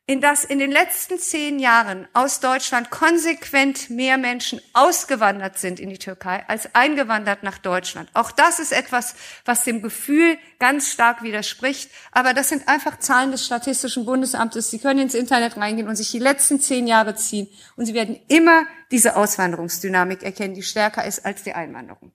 in 0.08 0.22
das 0.22 0.42
in 0.42 0.58
den 0.58 0.72
letzten 0.72 1.18
zehn 1.18 1.58
Jahren 1.58 2.08
aus 2.14 2.40
Deutschland 2.40 2.90
konsequent 2.90 3.90
mehr 3.90 4.16
Menschen 4.16 4.58
ausgewandert 4.72 5.58
sind 5.58 5.78
in 5.78 5.90
die 5.90 5.98
Türkei 5.98 6.42
als 6.48 6.74
eingewandert 6.74 7.42
nach 7.42 7.58
Deutschland. 7.58 8.08
Auch 8.14 8.30
das 8.30 8.58
ist 8.58 8.72
etwas, 8.72 9.14
was 9.44 9.64
dem 9.64 9.82
Gefühl 9.82 10.38
ganz 10.58 10.90
stark 10.90 11.22
widerspricht. 11.22 11.90
Aber 12.10 12.32
das 12.32 12.48
sind 12.48 12.68
einfach 12.68 12.98
Zahlen 12.98 13.32
des 13.32 13.44
Statistischen 13.44 14.06
Bundesamtes. 14.06 14.70
Sie 14.70 14.78
können 14.78 15.00
ins 15.00 15.14
Internet 15.14 15.58
reingehen 15.58 15.88
und 15.88 15.96
sich 15.96 16.10
die 16.10 16.20
letzten 16.20 16.58
zehn 16.58 16.86
Jahre 16.86 17.14
ziehen. 17.14 17.46
Und 17.76 17.84
Sie 17.84 17.92
werden 17.92 18.18
immer 18.28 18.64
diese 18.90 19.14
Auswanderungsdynamik 19.14 20.22
erkennen, 20.22 20.54
die 20.54 20.62
stärker 20.62 21.04
ist 21.04 21.26
als 21.26 21.42
die 21.42 21.52
Einwanderung. 21.52 22.12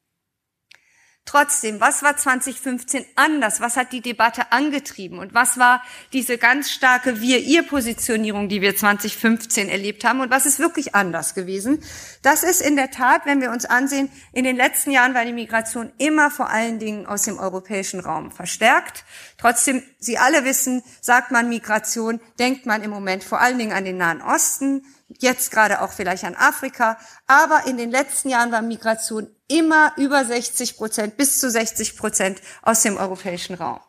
Trotzdem, 1.25 1.79
was 1.79 2.03
war 2.03 2.17
2015 2.17 3.05
anders? 3.15 3.61
Was 3.61 3.77
hat 3.77 3.93
die 3.93 4.01
Debatte 4.01 4.51
angetrieben? 4.51 5.19
Und 5.19 5.33
was 5.33 5.57
war 5.57 5.81
diese 6.11 6.37
ganz 6.37 6.69
starke 6.69 7.21
Wir-Ihr-Positionierung, 7.21 8.49
die 8.49 8.61
wir 8.61 8.75
2015 8.75 9.69
erlebt 9.69 10.03
haben? 10.03 10.19
Und 10.19 10.31
was 10.31 10.45
ist 10.45 10.59
wirklich 10.59 10.95
anders 10.95 11.33
gewesen? 11.33 11.81
Das 12.23 12.43
ist 12.43 12.61
in 12.61 12.75
der 12.75 12.91
Tat, 12.91 13.25
wenn 13.25 13.39
wir 13.39 13.51
uns 13.51 13.63
ansehen, 13.63 14.09
in 14.33 14.43
den 14.43 14.57
letzten 14.57 14.91
Jahren 14.91 15.13
war 15.13 15.23
die 15.23 15.31
Migration 15.31 15.93
immer 15.97 16.29
vor 16.29 16.49
allen 16.49 16.77
Dingen 16.77 17.05
aus 17.05 17.23
dem 17.23 17.39
europäischen 17.39 18.01
Raum 18.01 18.29
verstärkt. 18.29 19.05
Trotzdem, 19.37 19.81
Sie 19.99 20.17
alle 20.17 20.43
wissen, 20.43 20.83
sagt 20.99 21.31
man 21.31 21.47
Migration, 21.47 22.19
denkt 22.37 22.65
man 22.65 22.83
im 22.83 22.89
Moment 22.89 23.23
vor 23.23 23.39
allen 23.39 23.57
Dingen 23.57 23.71
an 23.71 23.85
den 23.85 23.97
Nahen 23.97 24.21
Osten, 24.21 24.85
jetzt 25.19 25.51
gerade 25.51 25.81
auch 25.81 25.91
vielleicht 25.91 26.23
an 26.23 26.35
Afrika. 26.35 26.97
Aber 27.27 27.65
in 27.67 27.77
den 27.77 27.91
letzten 27.91 28.29
Jahren 28.29 28.51
war 28.51 28.61
Migration 28.61 29.27
immer 29.47 29.93
über 29.97 30.25
60 30.25 30.77
Prozent, 30.77 31.17
bis 31.17 31.39
zu 31.39 31.49
60 31.49 31.97
Prozent 31.97 32.41
aus 32.61 32.81
dem 32.81 32.97
europäischen 32.97 33.55
Raum. 33.55 33.79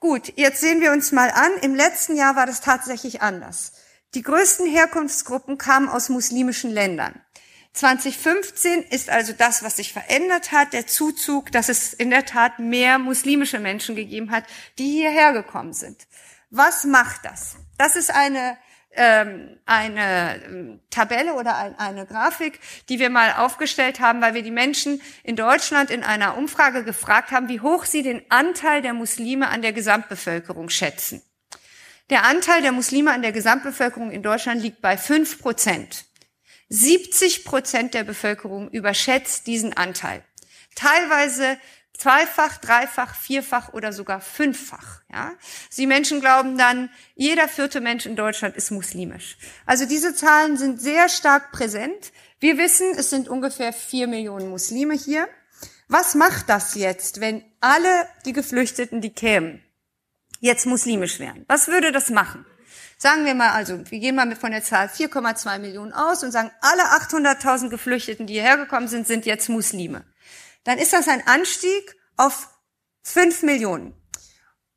Gut, 0.00 0.32
jetzt 0.36 0.60
sehen 0.60 0.80
wir 0.80 0.92
uns 0.92 1.12
mal 1.12 1.30
an. 1.30 1.50
Im 1.62 1.74
letzten 1.74 2.16
Jahr 2.16 2.36
war 2.36 2.46
das 2.46 2.60
tatsächlich 2.60 3.20
anders. 3.20 3.72
Die 4.14 4.22
größten 4.22 4.66
Herkunftsgruppen 4.66 5.58
kamen 5.58 5.88
aus 5.88 6.08
muslimischen 6.08 6.70
Ländern. 6.70 7.20
2015 7.74 8.82
ist 8.82 9.10
also 9.10 9.32
das, 9.32 9.62
was 9.62 9.76
sich 9.76 9.92
verändert 9.92 10.52
hat, 10.52 10.72
der 10.72 10.86
Zuzug, 10.86 11.52
dass 11.52 11.68
es 11.68 11.92
in 11.92 12.10
der 12.10 12.24
Tat 12.24 12.58
mehr 12.58 12.98
muslimische 12.98 13.60
Menschen 13.60 13.94
gegeben 13.94 14.30
hat, 14.30 14.44
die 14.78 14.90
hierher 14.90 15.32
gekommen 15.32 15.72
sind. 15.72 16.06
Was 16.50 16.84
macht 16.84 17.24
das? 17.24 17.56
Das 17.76 17.94
ist 17.94 18.10
eine 18.10 18.56
ähm, 18.92 19.58
eine 19.66 20.42
ähm, 20.44 20.80
Tabelle 20.90 21.34
oder 21.34 21.56
ein, 21.56 21.78
eine 21.78 22.06
Grafik, 22.06 22.58
die 22.88 22.98
wir 22.98 23.10
mal 23.10 23.34
aufgestellt 23.34 24.00
haben, 24.00 24.20
weil 24.20 24.34
wir 24.34 24.42
die 24.42 24.50
Menschen 24.50 25.00
in 25.22 25.36
Deutschland 25.36 25.90
in 25.90 26.02
einer 26.02 26.36
Umfrage 26.36 26.84
gefragt 26.84 27.30
haben, 27.30 27.48
wie 27.48 27.60
hoch 27.60 27.84
sie 27.84 28.02
den 28.02 28.22
Anteil 28.30 28.82
der 28.82 28.94
Muslime 28.94 29.48
an 29.48 29.62
der 29.62 29.72
Gesamtbevölkerung 29.72 30.68
schätzen. 30.68 31.22
Der 32.10 32.24
Anteil 32.24 32.62
der 32.62 32.72
Muslime 32.72 33.12
an 33.12 33.22
der 33.22 33.32
Gesamtbevölkerung 33.32 34.10
in 34.10 34.22
Deutschland 34.22 34.62
liegt 34.62 34.80
bei 34.80 34.96
fünf 34.96 35.40
Prozent. 35.40 36.06
70 36.70 37.44
Prozent 37.44 37.94
der 37.94 38.04
Bevölkerung 38.04 38.70
überschätzt 38.70 39.46
diesen 39.46 39.76
Anteil. 39.76 40.22
Teilweise 40.74 41.58
zweifach, 41.98 42.58
dreifach, 42.58 43.14
vierfach 43.14 43.72
oder 43.72 43.92
sogar 43.92 44.20
fünffach. 44.20 45.02
Ja? 45.12 45.32
Sie 45.68 45.86
Menschen 45.86 46.20
glauben 46.20 46.56
dann, 46.56 46.90
jeder 47.14 47.48
vierte 47.48 47.80
Mensch 47.80 48.06
in 48.06 48.16
Deutschland 48.16 48.56
ist 48.56 48.70
muslimisch. 48.70 49.36
Also 49.66 49.84
diese 49.84 50.14
Zahlen 50.14 50.56
sind 50.56 50.80
sehr 50.80 51.08
stark 51.08 51.52
präsent. 51.52 52.12
Wir 52.40 52.56
wissen, 52.56 52.86
es 52.96 53.10
sind 53.10 53.28
ungefähr 53.28 53.72
vier 53.72 54.06
Millionen 54.06 54.48
Muslime 54.48 54.94
hier. 54.94 55.28
Was 55.88 56.14
macht 56.14 56.48
das 56.48 56.74
jetzt, 56.74 57.20
wenn 57.20 57.42
alle 57.60 58.08
die 58.24 58.32
Geflüchteten, 58.32 59.00
die 59.00 59.12
kämen, 59.12 59.62
jetzt 60.40 60.66
muslimisch 60.66 61.18
wären? 61.18 61.44
Was 61.48 61.66
würde 61.66 61.92
das 61.92 62.10
machen? 62.10 62.46
Sagen 62.96 63.24
wir 63.24 63.34
mal 63.34 63.50
also, 63.50 63.90
wir 63.90 63.98
gehen 64.00 64.16
mal 64.16 64.34
von 64.36 64.50
der 64.50 64.62
Zahl 64.62 64.88
4,2 64.88 65.58
Millionen 65.60 65.92
aus 65.92 66.22
und 66.22 66.32
sagen, 66.32 66.50
alle 66.60 66.82
800.000 66.82 67.70
Geflüchteten, 67.70 68.26
die 68.26 68.34
hierher 68.34 68.56
gekommen 68.56 68.88
sind, 68.88 69.06
sind 69.06 69.24
jetzt 69.24 69.48
Muslime 69.48 70.04
dann 70.64 70.78
ist 70.78 70.92
das 70.92 71.08
ein 71.08 71.26
Anstieg 71.26 71.96
auf 72.16 72.48
fünf 73.02 73.42
Millionen. 73.42 73.94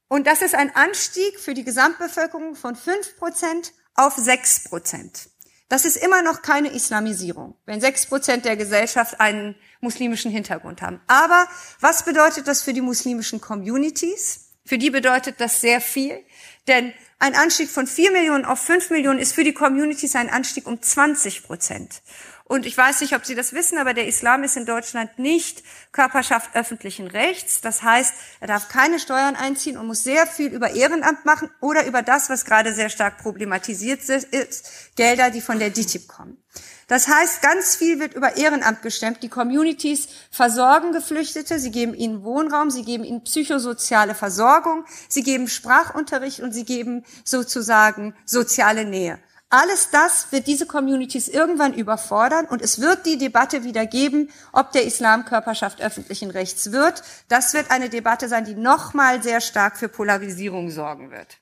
Und 0.07 0.27
das 0.27 0.41
ist 0.41 0.55
ein 0.55 0.75
Anstieg 0.75 1.39
für 1.39 1.53
die 1.53 1.63
Gesamtbevölkerung 1.63 2.55
von 2.55 2.75
fünf 2.75 3.15
Prozent 3.17 3.73
auf 3.95 4.15
sechs 4.15 4.63
Prozent. 4.63 5.29
Das 5.69 5.85
ist 5.85 5.95
immer 5.95 6.21
noch 6.21 6.41
keine 6.41 6.73
Islamisierung, 6.73 7.55
wenn 7.65 7.79
sechs 7.79 8.05
Prozent 8.05 8.43
der 8.43 8.57
Gesellschaft 8.57 9.21
einen 9.21 9.55
muslimischen 9.79 10.29
Hintergrund 10.29 10.81
haben. 10.81 10.99
Aber 11.07 11.47
was 11.79 12.03
bedeutet 12.03 12.47
das 12.47 12.61
für 12.61 12.73
die 12.73 12.81
muslimischen 12.81 13.39
Communities? 13.39 14.49
Für 14.65 14.77
die 14.77 14.89
bedeutet 14.89 15.39
das 15.39 15.61
sehr 15.61 15.79
viel, 15.79 16.25
denn 16.67 16.93
ein 17.19 17.35
Anstieg 17.35 17.69
von 17.69 17.87
vier 17.87 18.11
Millionen 18.11 18.45
auf 18.45 18.59
fünf 18.59 18.89
Millionen 18.89 19.19
ist 19.19 19.33
für 19.33 19.43
die 19.43 19.53
Communities 19.53 20.15
ein 20.15 20.29
Anstieg 20.29 20.67
um 20.67 20.81
20 20.81 21.43
Prozent. 21.43 22.01
Und 22.51 22.65
ich 22.65 22.77
weiß 22.77 22.99
nicht, 22.99 23.15
ob 23.15 23.25
Sie 23.25 23.33
das 23.33 23.53
wissen, 23.53 23.77
aber 23.77 23.93
der 23.93 24.07
Islam 24.07 24.43
ist 24.43 24.57
in 24.57 24.65
Deutschland 24.65 25.17
nicht 25.17 25.63
Körperschaft 25.93 26.53
öffentlichen 26.53 27.07
Rechts. 27.07 27.61
Das 27.61 27.81
heißt, 27.81 28.13
er 28.41 28.47
darf 28.47 28.67
keine 28.67 28.99
Steuern 28.99 29.37
einziehen 29.37 29.77
und 29.77 29.87
muss 29.87 30.03
sehr 30.03 30.27
viel 30.27 30.51
über 30.51 30.71
Ehrenamt 30.71 31.23
machen 31.23 31.49
oder 31.61 31.85
über 31.85 32.01
das, 32.01 32.29
was 32.29 32.43
gerade 32.43 32.73
sehr 32.73 32.89
stark 32.89 33.19
problematisiert 33.19 34.01
ist, 34.09 34.97
Gelder, 34.97 35.29
die 35.29 35.39
von 35.39 35.59
der 35.59 35.69
DITIB 35.69 36.09
kommen. 36.09 36.43
Das 36.89 37.07
heißt, 37.07 37.41
ganz 37.41 37.77
viel 37.77 38.01
wird 38.01 38.15
über 38.15 38.35
Ehrenamt 38.35 38.81
gestemmt. 38.81 39.23
Die 39.23 39.29
Communities 39.29 40.09
versorgen 40.29 40.91
Geflüchtete, 40.91 41.57
sie 41.57 41.71
geben 41.71 41.93
ihnen 41.93 42.25
Wohnraum, 42.25 42.69
sie 42.69 42.83
geben 42.83 43.05
ihnen 43.05 43.23
psychosoziale 43.23 44.13
Versorgung, 44.13 44.83
sie 45.07 45.23
geben 45.23 45.47
Sprachunterricht 45.47 46.41
und 46.41 46.51
sie 46.51 46.65
geben 46.65 47.05
sozusagen 47.23 48.13
soziale 48.25 48.83
Nähe. 48.83 49.19
Alles 49.53 49.89
das 49.89 50.31
wird 50.31 50.47
diese 50.47 50.65
Communities 50.65 51.27
irgendwann 51.27 51.73
überfordern 51.73 52.45
und 52.45 52.61
es 52.61 52.79
wird 52.79 53.05
die 53.05 53.17
Debatte 53.17 53.65
wieder 53.65 53.85
geben, 53.85 54.31
ob 54.53 54.71
der 54.71 54.85
Islam 54.85 55.25
Körperschaft 55.25 55.81
öffentlichen 55.81 56.31
Rechts 56.31 56.71
wird. 56.71 57.03
Das 57.27 57.53
wird 57.53 57.69
eine 57.69 57.89
Debatte 57.89 58.29
sein, 58.29 58.45
die 58.45 58.55
nochmal 58.55 59.21
sehr 59.21 59.41
stark 59.41 59.75
für 59.75 59.89
Polarisierung 59.89 60.71
sorgen 60.71 61.11
wird. 61.11 61.39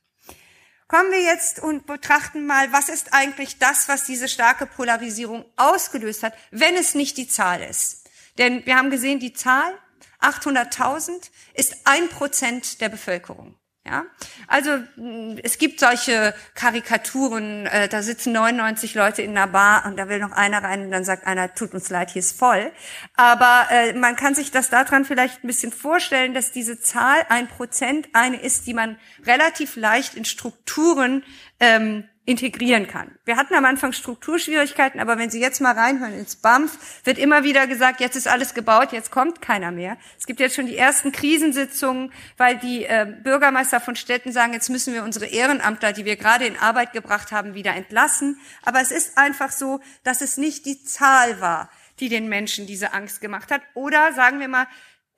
Kommen 0.88 1.12
wir 1.12 1.22
jetzt 1.22 1.60
und 1.60 1.86
betrachten 1.86 2.48
mal, 2.48 2.74
was 2.74 2.90
ist 2.90 3.14
eigentlich 3.14 3.60
das, 3.60 3.88
was 3.88 4.06
diese 4.06 4.28
starke 4.28 4.66
Polarisierung 4.66 5.46
ausgelöst 5.56 6.24
hat, 6.24 6.34
wenn 6.50 6.74
es 6.74 6.96
nicht 6.96 7.16
die 7.16 7.28
Zahl 7.28 7.62
ist. 7.62 8.10
Denn 8.40 8.66
wir 8.66 8.76
haben 8.76 8.90
gesehen, 8.90 9.20
die 9.20 9.34
Zahl 9.34 9.72
800.000 10.20 11.30
ist 11.54 11.76
ein 11.84 12.10
Prozent 12.10 12.82
der 12.82 12.90
Bevölkerung. 12.90 13.59
Ja, 13.86 14.06
also 14.48 14.72
mm, 14.98 15.38
es 15.42 15.58
gibt 15.58 15.80
solche 15.80 16.34
Karikaturen, 16.54 17.66
äh, 17.66 17.88
da 17.88 18.04
sitzen 18.04 18.34
99 18.34 18.94
Leute 18.94 19.22
in 19.22 19.32
einer 19.32 19.48
Bar 19.48 19.86
und 19.86 19.98
da 19.98 20.10
will 20.10 20.20
noch 20.20 20.34
einer 20.34 20.64
rein 20.64 20.84
und 20.84 20.92
dann 20.92 21.06
sagt 21.06 21.26
einer, 21.26 21.56
tut 21.56 21.74
uns 21.74 21.90
leid, 21.90 22.12
hier 22.12 22.20
ist 22.20 22.38
voll. 22.38 22.72
Aber 23.16 23.68
äh, 23.72 23.94
man 23.94 24.16
kann 24.16 24.36
sich 24.36 24.52
das 24.52 24.70
daran 24.70 25.06
vielleicht 25.06 25.44
ein 25.44 25.48
bisschen 25.48 25.72
vorstellen, 25.72 26.34
dass 26.34 26.52
diese 26.52 26.80
Zahl 26.80 27.26
ein 27.30 27.48
Prozent 27.48 28.10
eine 28.14 28.42
ist, 28.42 28.68
die 28.68 28.74
man 28.74 29.00
relativ 29.26 29.76
leicht 29.78 30.16
in 30.16 30.26
Strukturen 30.26 31.24
ähm, 31.60 32.04
integrieren 32.30 32.86
kann. 32.86 33.18
Wir 33.26 33.38
hatten 33.38 33.56
am 33.56 33.66
Anfang 33.66 33.92
Strukturschwierigkeiten, 33.92 35.00
aber 35.00 35.18
wenn 35.18 35.32
Sie 35.32 35.42
jetzt 35.42 35.62
mal 35.62 35.74
reinhören 35.74 36.14
ins 36.14 36.36
BAMF, 36.36 36.78
wird 37.04 37.18
immer 37.18 37.44
wieder 37.44 37.66
gesagt, 37.66 38.00
jetzt 38.02 38.16
ist 38.16 38.28
alles 38.28 38.54
gebaut, 38.54 38.92
jetzt 38.92 39.10
kommt 39.10 39.42
keiner 39.42 39.72
mehr. 39.72 39.98
Es 40.20 40.28
gibt 40.28 40.40
jetzt 40.40 40.56
schon 40.56 40.68
die 40.68 40.78
ersten 40.78 41.12
Krisensitzungen, 41.12 42.14
weil 42.38 42.58
die 42.60 42.86
äh, 42.86 43.12
Bürgermeister 43.24 43.80
von 43.80 43.96
Städten 43.96 44.32
sagen, 44.32 44.54
jetzt 44.54 44.70
müssen 44.70 44.94
wir 44.94 45.04
unsere 45.04 45.26
Ehrenamtler, 45.26 45.92
die 45.92 46.06
wir 46.06 46.18
gerade 46.18 46.46
in 46.46 46.56
Arbeit 46.56 46.94
gebracht 46.94 47.32
haben, 47.32 47.56
wieder 47.56 47.74
entlassen. 47.74 48.40
Aber 48.62 48.80
es 48.80 48.92
ist 48.92 49.18
einfach 49.18 49.52
so, 49.52 49.80
dass 50.04 50.22
es 50.22 50.38
nicht 50.38 50.68
die 50.68 50.84
Zahl 50.84 51.42
war, 51.42 51.72
die 52.00 52.10
den 52.10 52.30
Menschen 52.30 52.68
diese 52.68 52.94
Angst 52.94 53.22
gemacht 53.22 53.50
hat. 53.50 53.64
Oder 53.74 54.14
sagen 54.14 54.40
wir 54.40 54.50
mal, 54.50 54.68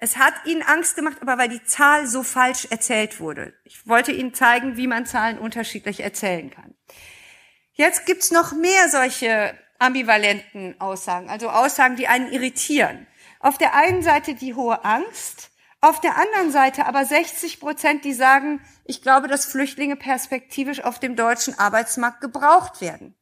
es 0.03 0.17
hat 0.17 0.33
ihnen 0.45 0.63
Angst 0.63 0.95
gemacht, 0.95 1.17
aber 1.21 1.37
weil 1.37 1.49
die 1.49 1.63
Zahl 1.63 2.07
so 2.07 2.23
falsch 2.23 2.65
erzählt 2.71 3.19
wurde. 3.19 3.53
Ich 3.65 3.87
wollte 3.87 4.11
Ihnen 4.11 4.33
zeigen, 4.33 4.75
wie 4.75 4.87
man 4.87 5.05
Zahlen 5.05 5.37
unterschiedlich 5.37 5.99
erzählen 5.99 6.49
kann. 6.49 6.73
Jetzt 7.81 8.05
gibt's 8.05 8.29
noch 8.29 8.51
mehr 8.51 8.89
solche 8.89 9.57
ambivalenten 9.79 10.79
Aussagen, 10.79 11.31
also 11.31 11.49
Aussagen, 11.49 11.95
die 11.95 12.07
einen 12.07 12.31
irritieren. 12.31 13.07
Auf 13.39 13.57
der 13.57 13.73
einen 13.73 14.03
Seite 14.03 14.35
die 14.35 14.53
hohe 14.53 14.85
Angst, 14.85 15.49
auf 15.79 15.99
der 15.99 16.15
anderen 16.15 16.51
Seite 16.51 16.85
aber 16.85 17.03
60 17.05 17.59
Prozent, 17.59 18.05
die 18.05 18.13
sagen, 18.13 18.61
ich 18.85 19.01
glaube, 19.01 19.27
dass 19.27 19.45
Flüchtlinge 19.45 19.95
perspektivisch 19.95 20.83
auf 20.83 20.99
dem 20.99 21.15
deutschen 21.15 21.57
Arbeitsmarkt 21.57 22.21
gebraucht 22.21 22.81
werden. 22.81 23.15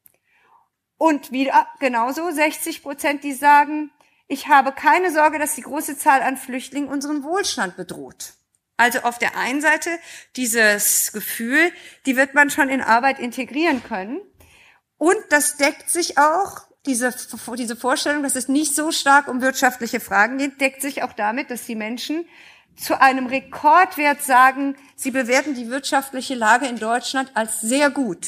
Und 0.97 1.31
wieder 1.31 1.65
genauso 1.79 2.29
60 2.29 2.83
Prozent, 2.83 3.23
die 3.23 3.31
sagen, 3.31 3.91
ich 4.27 4.49
habe 4.49 4.73
keine 4.73 5.13
Sorge, 5.13 5.39
dass 5.39 5.55
die 5.55 5.61
große 5.61 5.97
Zahl 5.97 6.21
an 6.21 6.35
Flüchtlingen 6.35 6.89
unseren 6.89 7.23
Wohlstand 7.23 7.77
bedroht. 7.77 8.33
Also 8.75 8.99
auf 9.03 9.19
der 9.19 9.37
einen 9.37 9.61
Seite 9.61 9.89
dieses 10.35 11.13
Gefühl, 11.13 11.71
die 12.05 12.17
wird 12.17 12.33
man 12.33 12.49
schon 12.49 12.67
in 12.67 12.81
Arbeit 12.81 13.19
integrieren 13.19 13.81
können. 13.83 14.19
Und 15.00 15.18
das 15.29 15.58
deckt 15.58 15.89
sich 15.89 16.18
auch, 16.18 16.68
diese, 16.86 17.13
diese 17.58 17.75
Vorstellung, 17.75 18.22
dass 18.22 18.36
es 18.36 18.48
nicht 18.48 18.75
so 18.75 18.91
stark 18.91 19.27
um 19.27 19.41
wirtschaftliche 19.41 20.00
Fragen 20.00 20.38
geht, 20.38 20.62
deckt 20.62 20.82
sich 20.82 21.03
auch 21.03 21.13
damit, 21.13 21.50
dass 21.50 21.65
die 21.65 21.75
Menschen 21.75 22.25
zu 22.75 23.00
einem 23.00 23.27
Rekordwert 23.27 24.22
sagen, 24.22 24.75
sie 24.96 25.12
bewerten 25.12 25.56
die 25.56 25.70
wirtschaftliche 25.70 26.36
Lage 26.36 26.68
in 26.68 26.77
Deutschland 26.77 27.32
als 27.34 27.62
sehr 27.62 27.89
gut. 27.89 28.27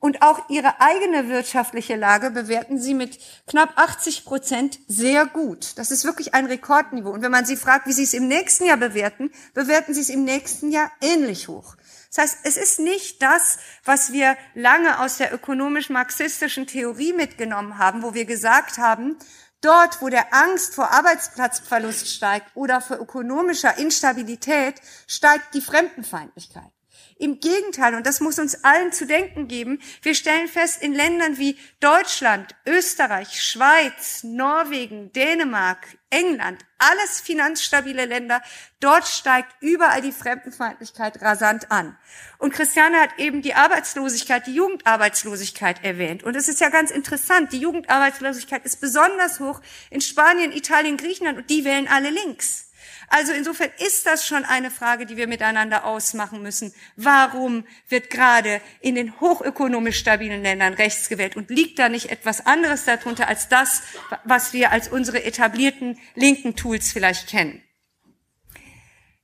Und 0.00 0.22
auch 0.22 0.48
ihre 0.48 0.80
eigene 0.80 1.28
wirtschaftliche 1.28 1.94
Lage 1.94 2.30
bewerten 2.30 2.80
sie 2.80 2.94
mit 2.94 3.18
knapp 3.46 3.72
80 3.76 4.24
Prozent 4.24 4.78
sehr 4.88 5.26
gut. 5.26 5.76
Das 5.76 5.90
ist 5.90 6.04
wirklich 6.04 6.34
ein 6.34 6.46
Rekordniveau. 6.46 7.10
Und 7.10 7.22
wenn 7.22 7.30
man 7.30 7.44
sie 7.44 7.56
fragt, 7.56 7.86
wie 7.86 7.92
sie 7.92 8.04
es 8.04 8.14
im 8.14 8.26
nächsten 8.26 8.64
Jahr 8.64 8.78
bewerten, 8.78 9.30
bewerten 9.52 9.92
sie 9.92 10.00
es 10.00 10.08
im 10.08 10.24
nächsten 10.24 10.72
Jahr 10.72 10.90
ähnlich 11.02 11.48
hoch. 11.48 11.76
Das 12.10 12.18
heißt, 12.18 12.38
es 12.42 12.56
ist 12.56 12.80
nicht 12.80 13.22
das, 13.22 13.58
was 13.84 14.12
wir 14.12 14.36
lange 14.54 14.98
aus 14.98 15.18
der 15.18 15.32
ökonomisch-marxistischen 15.32 16.66
Theorie 16.66 17.12
mitgenommen 17.12 17.78
haben, 17.78 18.02
wo 18.02 18.14
wir 18.14 18.24
gesagt 18.24 18.78
haben, 18.78 19.16
dort, 19.60 20.02
wo 20.02 20.08
der 20.08 20.34
Angst 20.34 20.74
vor 20.74 20.90
Arbeitsplatzverlust 20.90 22.08
steigt 22.08 22.50
oder 22.54 22.80
vor 22.80 22.98
ökonomischer 22.98 23.78
Instabilität, 23.78 24.80
steigt 25.06 25.54
die 25.54 25.60
Fremdenfeindlichkeit. 25.60 26.72
Im 27.20 27.38
Gegenteil, 27.38 27.94
und 27.94 28.06
das 28.06 28.20
muss 28.20 28.38
uns 28.38 28.64
allen 28.64 28.92
zu 28.92 29.06
denken 29.06 29.46
geben, 29.46 29.78
wir 30.00 30.14
stellen 30.14 30.48
fest, 30.48 30.82
in 30.82 30.94
Ländern 30.94 31.36
wie 31.36 31.58
Deutschland, 31.78 32.54
Österreich, 32.64 33.42
Schweiz, 33.42 34.24
Norwegen, 34.24 35.12
Dänemark, 35.12 35.86
England, 36.08 36.64
alles 36.78 37.20
finanzstabile 37.20 38.06
Länder, 38.06 38.40
dort 38.80 39.06
steigt 39.06 39.54
überall 39.60 40.00
die 40.00 40.12
Fremdenfeindlichkeit 40.12 41.20
rasant 41.20 41.70
an. 41.70 41.94
Und 42.38 42.54
Christiane 42.54 42.98
hat 42.98 43.18
eben 43.18 43.42
die 43.42 43.52
Arbeitslosigkeit, 43.52 44.46
die 44.46 44.54
Jugendarbeitslosigkeit 44.54 45.84
erwähnt. 45.84 46.22
Und 46.22 46.36
es 46.36 46.48
ist 46.48 46.62
ja 46.62 46.70
ganz 46.70 46.90
interessant, 46.90 47.52
die 47.52 47.60
Jugendarbeitslosigkeit 47.60 48.64
ist 48.64 48.80
besonders 48.80 49.40
hoch 49.40 49.60
in 49.90 50.00
Spanien, 50.00 50.52
Italien, 50.52 50.96
Griechenland 50.96 51.36
und 51.36 51.50
die 51.50 51.66
wählen 51.66 51.86
alle 51.86 52.08
links. 52.08 52.69
Also 53.12 53.32
insofern 53.32 53.70
ist 53.84 54.06
das 54.06 54.24
schon 54.24 54.44
eine 54.44 54.70
Frage, 54.70 55.04
die 55.04 55.16
wir 55.16 55.26
miteinander 55.26 55.84
ausmachen 55.84 56.42
müssen. 56.42 56.72
Warum 56.94 57.64
wird 57.88 58.08
gerade 58.08 58.60
in 58.80 58.94
den 58.94 59.20
hochökonomisch 59.20 59.98
stabilen 59.98 60.44
Ländern 60.44 60.74
rechts 60.74 61.08
gewählt 61.08 61.34
und 61.34 61.50
liegt 61.50 61.80
da 61.80 61.88
nicht 61.88 62.10
etwas 62.10 62.46
anderes 62.46 62.84
darunter 62.84 63.26
als 63.26 63.48
das, 63.48 63.82
was 64.22 64.52
wir 64.52 64.70
als 64.70 64.86
unsere 64.86 65.24
etablierten 65.24 65.98
linken 66.14 66.54
Tools 66.54 66.92
vielleicht 66.92 67.26
kennen? 67.28 67.60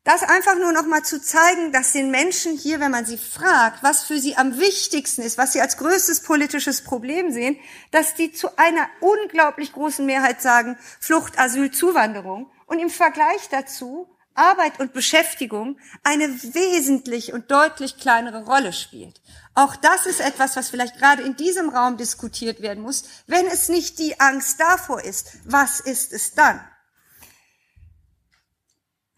Das 0.02 0.24
einfach 0.24 0.56
nur 0.56 0.72
noch 0.72 0.86
mal 0.86 1.04
zu 1.04 1.22
zeigen, 1.22 1.70
dass 1.70 1.92
den 1.92 2.10
Menschen 2.10 2.56
hier, 2.56 2.80
wenn 2.80 2.90
man 2.90 3.06
sie 3.06 3.18
fragt, 3.18 3.84
was 3.84 4.04
für 4.04 4.18
sie 4.18 4.36
am 4.36 4.58
wichtigsten 4.58 5.22
ist, 5.22 5.38
was 5.38 5.52
sie 5.52 5.60
als 5.60 5.76
größtes 5.76 6.22
politisches 6.22 6.82
Problem 6.82 7.30
sehen, 7.30 7.56
dass 7.92 8.14
die 8.14 8.32
zu 8.32 8.56
einer 8.58 8.88
unglaublich 9.00 9.72
großen 9.72 10.04
Mehrheit 10.04 10.42
sagen, 10.42 10.76
Flucht, 10.98 11.38
Asyl, 11.38 11.70
Zuwanderung 11.70 12.50
und 12.66 12.78
im 12.78 12.90
Vergleich 12.90 13.48
dazu 13.50 14.08
Arbeit 14.36 14.78
und 14.80 14.92
Beschäftigung 14.92 15.78
eine 16.02 16.28
wesentlich 16.28 17.32
und 17.32 17.50
deutlich 17.50 17.98
kleinere 17.98 18.44
Rolle 18.44 18.72
spielt. 18.72 19.20
Auch 19.54 19.74
das 19.76 20.04
ist 20.06 20.20
etwas, 20.20 20.56
was 20.56 20.68
vielleicht 20.68 20.98
gerade 20.98 21.22
in 21.22 21.36
diesem 21.36 21.70
Raum 21.70 21.96
diskutiert 21.96 22.60
werden 22.60 22.82
muss. 22.82 23.04
Wenn 23.26 23.46
es 23.46 23.68
nicht 23.68 23.98
die 23.98 24.20
Angst 24.20 24.60
davor 24.60 25.02
ist, 25.02 25.38
was 25.44 25.80
ist 25.80 26.12
es 26.12 26.34
dann? 26.34 26.60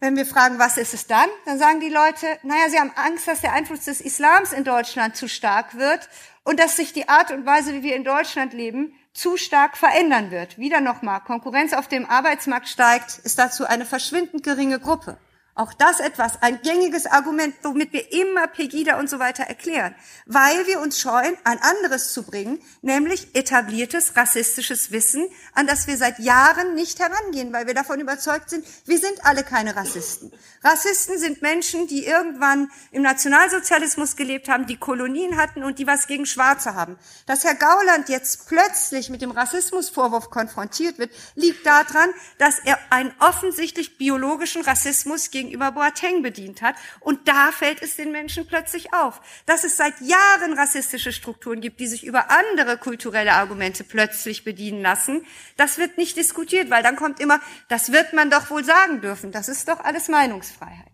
Wenn 0.01 0.15
wir 0.15 0.25
fragen, 0.25 0.59
was 0.59 0.77
ist 0.77 0.93
es 0.93 1.07
dann, 1.07 1.27
dann 1.45 1.59
sagen 1.59 1.81
die 1.81 1.89
Leute, 1.89 2.25
naja, 2.43 2.69
sie 2.69 2.79
haben 2.79 2.93
Angst, 2.95 3.27
dass 3.27 3.41
der 3.41 3.51
Einfluss 3.51 3.83
des 3.83 3.99
Islams 3.99 4.53
in 4.53 4.63
Deutschland 4.63 5.17
zu 5.17 5.27
stark 5.27 5.77
wird 5.77 6.07
und 6.45 6.57
dass 6.57 6.77
sich 6.77 6.93
die 6.93 7.09
Art 7.09 7.31
und 7.31 7.45
Weise, 7.45 7.73
wie 7.73 7.83
wir 7.83 7.97
in 7.97 8.05
Deutschland 8.05 8.53
leben, 8.53 8.93
zu 9.19 9.35
stark 9.35 9.75
verändern 9.75 10.31
wird. 10.31 10.57
Wieder 10.57 10.79
nochmal, 10.79 11.19
Konkurrenz 11.19 11.73
auf 11.73 11.89
dem 11.89 12.05
Arbeitsmarkt 12.05 12.69
steigt, 12.69 13.19
ist 13.19 13.37
dazu 13.37 13.65
eine 13.65 13.85
verschwindend 13.85 14.43
geringe 14.43 14.79
Gruppe. 14.79 15.17
Auch 15.59 15.73
das 15.73 15.99
etwas, 15.99 16.41
ein 16.41 16.61
gängiges 16.61 17.05
Argument, 17.05 17.53
womit 17.63 17.91
wir 17.91 18.13
immer 18.13 18.47
Pegida 18.47 18.97
und 18.97 19.09
so 19.09 19.19
weiter 19.19 19.43
erklären, 19.43 19.93
weil 20.25 20.67
wir 20.67 20.79
uns 20.79 21.01
scheuen, 21.01 21.35
ein 21.43 21.59
anderes 21.61 22.13
zu 22.13 22.23
bringen, 22.23 22.61
nämlich 22.81 23.35
etabliertes 23.35 24.15
rassistisches 24.15 24.93
Wissen, 24.93 25.27
an 25.53 25.67
das 25.67 25.85
wir 25.85 25.97
seit 25.97 26.17
Jahren 26.19 26.75
nicht 26.75 26.99
herangehen, 26.99 27.51
weil 27.51 27.67
wir 27.67 27.73
davon 27.73 27.99
überzeugt 27.99 28.49
sind, 28.49 28.65
wir 28.85 28.99
sind 28.99 29.25
alle 29.25 29.43
keine 29.43 29.75
Rassisten. 29.75 30.31
Rassisten 30.63 31.19
sind 31.19 31.41
Menschen, 31.41 31.87
die 31.87 32.05
irgendwann 32.05 32.71
im 32.91 33.01
Nationalsozialismus 33.01 34.15
gelebt 34.15 34.47
haben, 34.47 34.65
die 34.65 34.77
Kolonien 34.77 35.35
hatten 35.35 35.63
und 35.63 35.77
die 35.77 35.87
was 35.87 36.07
gegen 36.07 36.25
Schwarze 36.25 36.73
haben. 36.73 36.97
Dass 37.25 37.43
Herr 37.43 37.55
Gauland 37.55 38.07
jetzt 38.07 38.47
plötzlich 38.47 39.09
mit 39.09 39.21
dem 39.21 39.31
Rassismusvorwurf 39.31 40.29
konfrontiert 40.29 40.99
wird, 40.99 41.11
liegt 41.35 41.65
daran, 41.65 42.11
dass 42.37 42.59
er 42.59 42.79
einen 42.91 43.13
offensichtlich 43.19 43.97
biologischen 43.97 44.61
Rassismus 44.61 45.31
gegen 45.31 45.48
gegenüber 45.49 45.71
Boateng 45.71 46.21
bedient 46.21 46.61
hat. 46.61 46.75
Und 46.99 47.27
da 47.27 47.51
fällt 47.51 47.81
es 47.81 47.95
den 47.95 48.11
Menschen 48.11 48.45
plötzlich 48.47 48.93
auf, 48.93 49.19
dass 49.45 49.63
es 49.63 49.77
seit 49.77 49.99
Jahren 50.01 50.53
rassistische 50.53 51.11
Strukturen 51.11 51.59
gibt, 51.61 51.79
die 51.79 51.87
sich 51.87 52.05
über 52.05 52.29
andere 52.29 52.77
kulturelle 52.77 53.33
Argumente 53.33 53.83
plötzlich 53.83 54.43
bedienen 54.43 54.81
lassen. 54.81 55.25
Das 55.57 55.77
wird 55.77 55.97
nicht 55.97 56.17
diskutiert, 56.17 56.69
weil 56.69 56.83
dann 56.83 56.95
kommt 56.95 57.19
immer, 57.19 57.39
das 57.67 57.91
wird 57.91 58.13
man 58.13 58.29
doch 58.29 58.49
wohl 58.49 58.63
sagen 58.63 59.01
dürfen. 59.01 59.31
Das 59.31 59.49
ist 59.49 59.67
doch 59.67 59.79
alles 59.79 60.07
Meinungsfreiheit. 60.07 60.91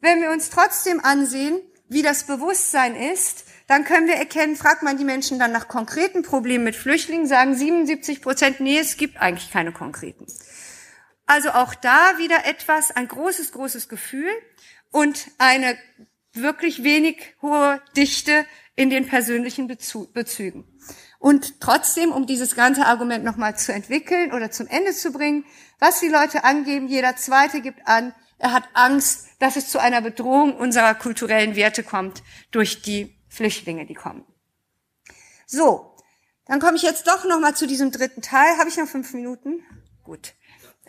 Wenn 0.00 0.20
wir 0.20 0.30
uns 0.30 0.50
trotzdem 0.50 1.00
ansehen, 1.04 1.60
wie 1.88 2.02
das 2.02 2.24
Bewusstsein 2.24 2.94
ist, 2.94 3.44
dann 3.66 3.84
können 3.84 4.06
wir 4.06 4.14
erkennen, 4.14 4.56
fragt 4.56 4.82
man 4.82 4.96
die 4.96 5.04
Menschen 5.04 5.38
dann 5.38 5.52
nach 5.52 5.68
konkreten 5.68 6.22
Problemen 6.22 6.64
mit 6.64 6.76
Flüchtlingen, 6.76 7.26
sagen 7.26 7.54
77 7.54 8.22
Prozent, 8.22 8.60
nee, 8.60 8.78
es 8.78 8.96
gibt 8.96 9.18
eigentlich 9.18 9.50
keine 9.50 9.72
konkreten. 9.72 10.26
Also 11.28 11.50
auch 11.50 11.74
da 11.74 12.16
wieder 12.16 12.46
etwas, 12.46 12.90
ein 12.90 13.06
großes, 13.06 13.52
großes 13.52 13.90
Gefühl 13.90 14.30
und 14.90 15.28
eine 15.36 15.76
wirklich 16.32 16.82
wenig 16.82 17.34
hohe 17.42 17.82
Dichte 17.94 18.46
in 18.76 18.88
den 18.88 19.06
persönlichen 19.06 19.68
Bezügen. 19.68 20.64
Und 21.18 21.60
trotzdem, 21.60 22.12
um 22.12 22.26
dieses 22.26 22.56
ganze 22.56 22.86
Argument 22.86 23.24
nochmal 23.24 23.58
zu 23.58 23.74
entwickeln 23.74 24.32
oder 24.32 24.50
zum 24.50 24.68
Ende 24.68 24.92
zu 24.92 25.12
bringen, 25.12 25.44
was 25.78 26.00
die 26.00 26.08
Leute 26.08 26.44
angeben, 26.44 26.88
jeder 26.88 27.14
Zweite 27.16 27.60
gibt 27.60 27.86
an, 27.86 28.14
er 28.38 28.52
hat 28.52 28.66
Angst, 28.72 29.26
dass 29.38 29.56
es 29.56 29.68
zu 29.68 29.78
einer 29.80 30.00
Bedrohung 30.00 30.56
unserer 30.56 30.94
kulturellen 30.94 31.56
Werte 31.56 31.82
kommt 31.82 32.22
durch 32.52 32.80
die 32.80 33.14
Flüchtlinge, 33.28 33.84
die 33.84 33.94
kommen. 33.94 34.24
So, 35.46 35.94
dann 36.46 36.58
komme 36.58 36.78
ich 36.78 36.82
jetzt 36.82 37.06
doch 37.06 37.26
nochmal 37.26 37.54
zu 37.54 37.66
diesem 37.66 37.90
dritten 37.90 38.22
Teil. 38.22 38.56
Habe 38.56 38.70
ich 38.70 38.78
noch 38.78 38.88
fünf 38.88 39.12
Minuten? 39.12 39.62
Gut. 40.04 40.32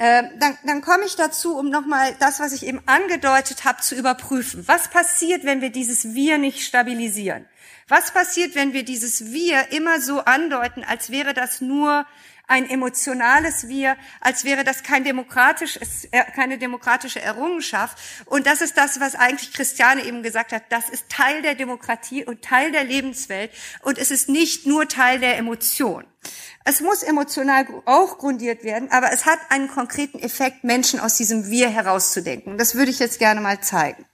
Ähm, 0.01 0.29
dann, 0.39 0.57
dann 0.63 0.81
komme 0.81 1.03
ich 1.05 1.17
dazu, 1.17 1.57
um 1.57 1.69
nochmal 1.69 2.15
das, 2.19 2.39
was 2.39 2.53
ich 2.53 2.65
eben 2.65 2.81
angedeutet 2.85 3.65
habe, 3.65 3.81
zu 3.81 3.95
überprüfen. 3.95 4.65
Was 4.65 4.87
passiert, 4.87 5.43
wenn 5.43 5.59
wir 5.59 5.71
dieses 5.71 6.13
Wir 6.13 6.37
nicht 6.37 6.61
stabilisieren? 6.61 7.45
Was 7.89 8.11
passiert, 8.11 8.55
wenn 8.55 8.71
wir 8.71 8.83
dieses 8.83 9.33
Wir 9.33 9.73
immer 9.73 9.99
so 9.99 10.19
andeuten, 10.19 10.85
als 10.85 11.11
wäre 11.11 11.33
das 11.33 11.59
nur 11.59 12.05
ein 12.49 12.69
emotionales 12.69 13.67
Wir, 13.67 13.95
als 14.19 14.43
wäre 14.43 14.63
das 14.63 14.83
kein 14.83 15.03
demokratisch, 15.03 15.79
äh, 16.11 16.23
keine 16.35 16.57
demokratische 16.57 17.21
Errungenschaft. 17.21 17.97
Und 18.25 18.47
das 18.47 18.61
ist 18.61 18.75
das, 18.75 18.99
was 18.99 19.15
eigentlich 19.15 19.53
Christiane 19.53 20.03
eben 20.03 20.23
gesagt 20.23 20.51
hat. 20.51 20.63
Das 20.69 20.89
ist 20.89 21.07
Teil 21.09 21.41
der 21.41 21.55
Demokratie 21.55 22.25
und 22.25 22.41
Teil 22.41 22.71
der 22.71 22.83
Lebenswelt. 22.83 23.51
Und 23.83 23.97
es 23.97 24.11
ist 24.11 24.29
nicht 24.29 24.65
nur 24.65 24.87
Teil 24.87 25.19
der 25.19 25.37
Emotion. 25.37 26.05
Es 26.65 26.81
muss 26.81 27.03
emotional 27.03 27.65
auch 27.85 28.17
grundiert 28.17 28.63
werden, 28.63 28.91
aber 28.91 29.13
es 29.13 29.25
hat 29.25 29.39
einen 29.49 29.69
konkreten 29.69 30.19
Effekt, 30.19 30.63
Menschen 30.63 30.99
aus 30.99 31.15
diesem 31.15 31.49
Wir 31.49 31.69
herauszudenken. 31.69 32.57
Das 32.57 32.75
würde 32.75 32.91
ich 32.91 32.99
jetzt 32.99 33.19
gerne 33.19 33.41
mal 33.41 33.61
zeigen. 33.61 34.05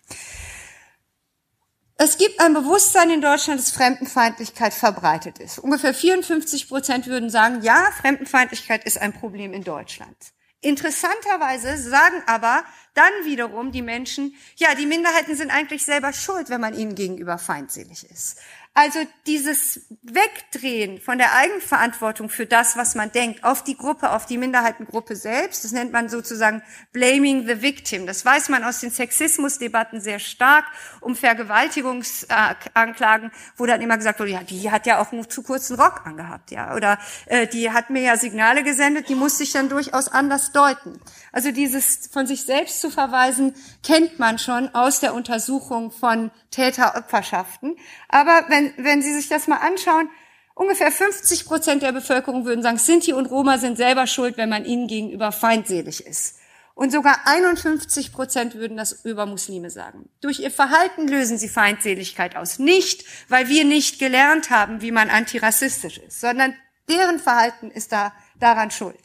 Es 1.97 2.17
gibt 2.17 2.41
ein 2.41 2.53
Bewusstsein 2.53 3.09
in 3.09 3.21
Deutschland, 3.21 3.59
dass 3.59 3.71
Fremdenfeindlichkeit 3.71 4.73
verbreitet 4.73 5.39
ist. 5.39 5.59
Ungefähr 5.59 5.93
54 5.93 6.67
Prozent 6.67 7.07
würden 7.07 7.29
sagen, 7.29 7.61
ja, 7.61 7.89
Fremdenfeindlichkeit 8.01 8.83
ist 8.83 8.97
ein 8.97 9.13
Problem 9.13 9.53
in 9.53 9.63
Deutschland. 9.63 10.15
Interessanterweise 10.59 11.77
sagen 11.77 12.21
aber 12.25 12.65
dann 12.95 13.11
wiederum 13.23 13.71
die 13.71 13.81
Menschen, 13.81 14.35
ja, 14.57 14.75
die 14.75 14.85
Minderheiten 14.85 15.35
sind 15.35 15.51
eigentlich 15.51 15.85
selber 15.85 16.11
schuld, 16.11 16.49
wenn 16.49 16.59
man 16.59 16.73
ihnen 16.73 16.95
gegenüber 16.95 17.37
feindselig 17.37 18.09
ist. 18.09 18.39
Also 18.77 18.99
dieses 19.25 19.87
Wegdrehen 20.03 20.99
von 20.99 21.17
der 21.17 21.33
Eigenverantwortung 21.33 22.27
für 22.27 22.45
das, 22.45 22.75
was 22.75 22.93
man 22.93 23.09
denkt, 23.09 23.45
auf 23.45 23.63
die 23.63 23.77
Gruppe, 23.77 24.11
auf 24.11 24.25
die 24.25 24.37
Minderheitengruppe 24.37 25.15
selbst, 25.15 25.63
das 25.63 25.71
nennt 25.71 25.93
man 25.93 26.09
sozusagen 26.09 26.61
blaming 26.91 27.47
the 27.47 27.61
victim. 27.61 28.05
Das 28.05 28.25
weiß 28.25 28.49
man 28.49 28.65
aus 28.65 28.81
den 28.81 28.91
Sexismusdebatten 28.91 30.01
sehr 30.01 30.19
stark 30.19 30.65
um 30.99 31.15
Vergewaltigungsanklagen, 31.15 33.31
wo 33.55 33.65
dann 33.65 33.79
immer 33.79 33.95
gesagt 33.95 34.19
wurde, 34.19 34.31
ja, 34.31 34.43
die 34.43 34.69
hat 34.69 34.85
ja 34.85 35.01
auch 35.01 35.13
einen 35.13 35.29
zu 35.29 35.41
kurzen 35.41 35.79
Rock 35.79 36.05
angehabt, 36.05 36.51
ja, 36.51 36.75
oder 36.75 36.99
äh, 37.27 37.47
die 37.47 37.71
hat 37.71 37.89
mir 37.89 38.01
ja 38.01 38.17
Signale 38.17 38.63
gesendet, 38.63 39.07
die 39.07 39.15
muss 39.15 39.37
sich 39.37 39.53
dann 39.53 39.69
durchaus 39.69 40.09
anders 40.09 40.51
deuten. 40.51 40.99
Also 41.31 41.51
dieses 41.51 42.09
von 42.11 42.27
sich 42.27 42.43
selbst 42.43 42.81
zu 42.81 42.89
verweisen, 42.89 43.55
kennt 43.83 44.19
man 44.19 44.37
schon 44.37 44.75
aus 44.75 44.99
der 44.99 45.13
Untersuchung 45.13 45.91
von 45.91 46.29
Täter-Opferschaften. 46.51 47.77
Aber 48.09 48.43
wenn, 48.49 48.64
wenn 48.77 49.01
Sie 49.01 49.13
sich 49.13 49.29
das 49.29 49.47
mal 49.47 49.57
anschauen, 49.57 50.09
ungefähr 50.53 50.91
50 50.91 51.45
Prozent 51.45 51.83
der 51.83 51.91
Bevölkerung 51.91 52.45
würden 52.45 52.63
sagen, 52.63 52.77
Sinti 52.77 53.13
und 53.13 53.27
Roma 53.27 53.57
sind 53.57 53.77
selber 53.77 54.07
schuld, 54.07 54.37
wenn 54.37 54.49
man 54.49 54.65
ihnen 54.65 54.87
gegenüber 54.87 55.31
feindselig 55.31 56.05
ist. 56.05 56.39
Und 56.75 56.91
sogar 56.91 57.21
51 57.25 58.11
Prozent 58.11 58.55
würden 58.55 58.75
das 58.75 59.05
über 59.05 59.25
Muslime 59.25 59.69
sagen. 59.69 60.09
Durch 60.19 60.39
ihr 60.39 60.51
Verhalten 60.51 61.07
lösen 61.07 61.37
sie 61.37 61.47
Feindseligkeit 61.47 62.35
aus. 62.35 62.59
Nicht, 62.59 63.05
weil 63.29 63.47
wir 63.47 63.63
nicht 63.63 63.97
gelernt 63.97 64.49
haben, 64.49 64.81
wie 64.81 64.91
man 64.91 65.09
antirassistisch 65.09 65.99
ist, 65.99 66.19
sondern 66.19 66.53
deren 66.89 67.19
Verhalten 67.19 67.71
ist 67.71 67.93
da 67.93 68.13
daran 68.39 68.71
schuld. 68.71 68.99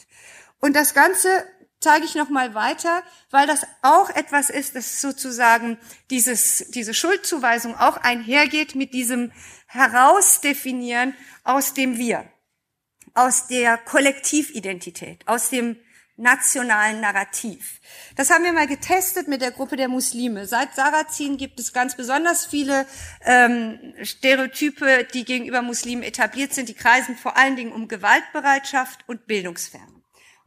Und 0.61 0.75
das 0.75 0.95
Ganze 0.95 1.29
zeige 1.81 2.05
ich 2.05 2.15
noch 2.15 2.29
mal 2.29 2.55
weiter, 2.55 3.03
weil 3.31 3.47
das 3.47 3.67
auch 3.83 4.11
etwas 4.11 4.51
ist, 4.51 4.77
das 4.77 5.01
sozusagen 5.01 5.79
dieses, 6.11 6.67
diese 6.69 6.95
Schuldzuweisung 6.95 7.75
auch 7.77 7.97
einhergeht 7.97 8.75
mit 8.75 8.93
diesem 8.93 9.33
Herausdefinieren 9.67 11.15
aus 11.43 11.75
dem 11.75 11.97
Wir, 11.97 12.31
aus 13.15 13.47
der 13.47 13.79
Kollektividentität, 13.79 15.27
aus 15.27 15.49
dem 15.49 15.77
nationalen 16.21 17.01
Narrativ. 17.01 17.81
Das 18.15 18.29
haben 18.29 18.45
wir 18.45 18.53
mal 18.53 18.67
getestet 18.67 19.27
mit 19.27 19.41
der 19.41 19.53
Gruppe 19.53 19.77
der 19.77 19.89
Muslime. 19.89 20.47
Seit 20.47 20.75
Sarazin 20.75 21.39
gibt 21.39 21.59
es 21.59 21.73
ganz 21.73 21.97
besonders 21.97 22.45
viele 22.45 22.87
ähm, 23.25 23.95
Stereotype, 24.03 25.09
die 25.15 25.25
gegenüber 25.25 25.63
Muslimen 25.63 26.03
etabliert 26.03 26.53
sind. 26.53 26.69
Die 26.69 26.75
kreisen 26.75 27.17
vor 27.17 27.39
allen 27.39 27.57
Dingen 27.57 27.73
um 27.73 27.89
Gewaltbereitschaft 27.89 29.09
und 29.09 29.27
Bildungsferne. 29.27 30.00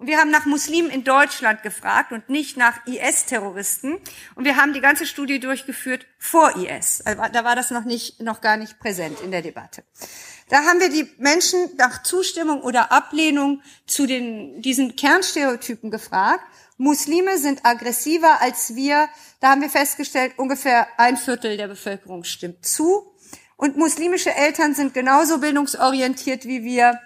Und 0.03 0.07
wir 0.07 0.17
haben 0.17 0.31
nach 0.31 0.45
Muslimen 0.45 0.91
in 0.91 1.05
Deutschland 1.05 1.63
gefragt 1.63 2.11
und 2.11 2.27
nicht 2.27 2.57
nach 2.57 2.85
IS-Terroristen. 2.85 3.99
Und 4.35 4.43
wir 4.43 4.57
haben 4.57 4.73
die 4.73 4.81
ganze 4.81 5.05
Studie 5.05 5.39
durchgeführt 5.39 6.05
vor 6.19 6.57
IS. 6.57 7.01
Also 7.05 7.23
da 7.31 7.45
war 7.45 7.55
das 7.55 7.71
noch 7.71 7.85
nicht, 7.85 8.19
noch 8.21 8.41
gar 8.41 8.57
nicht 8.57 8.79
präsent 8.79 9.21
in 9.21 9.31
der 9.31 9.41
Debatte. 9.41 9.85
Da 10.49 10.65
haben 10.65 10.81
wir 10.81 10.89
die 10.89 11.09
Menschen 11.19 11.57
nach 11.77 12.03
Zustimmung 12.03 12.63
oder 12.63 12.91
Ablehnung 12.91 13.61
zu 13.87 14.05
den, 14.05 14.61
diesen 14.61 14.97
Kernstereotypen 14.97 15.89
gefragt. 15.89 16.43
Muslime 16.75 17.37
sind 17.37 17.65
aggressiver 17.65 18.41
als 18.41 18.75
wir. 18.75 19.07
Da 19.39 19.51
haben 19.51 19.61
wir 19.61 19.69
festgestellt, 19.69 20.33
ungefähr 20.35 20.85
ein 20.97 21.15
Viertel 21.15 21.55
der 21.55 21.69
Bevölkerung 21.69 22.25
stimmt 22.25 22.65
zu. 22.65 23.15
Und 23.55 23.77
muslimische 23.77 24.35
Eltern 24.35 24.75
sind 24.75 24.93
genauso 24.93 25.37
bildungsorientiert 25.37 26.43
wie 26.43 26.65
wir 26.65 26.99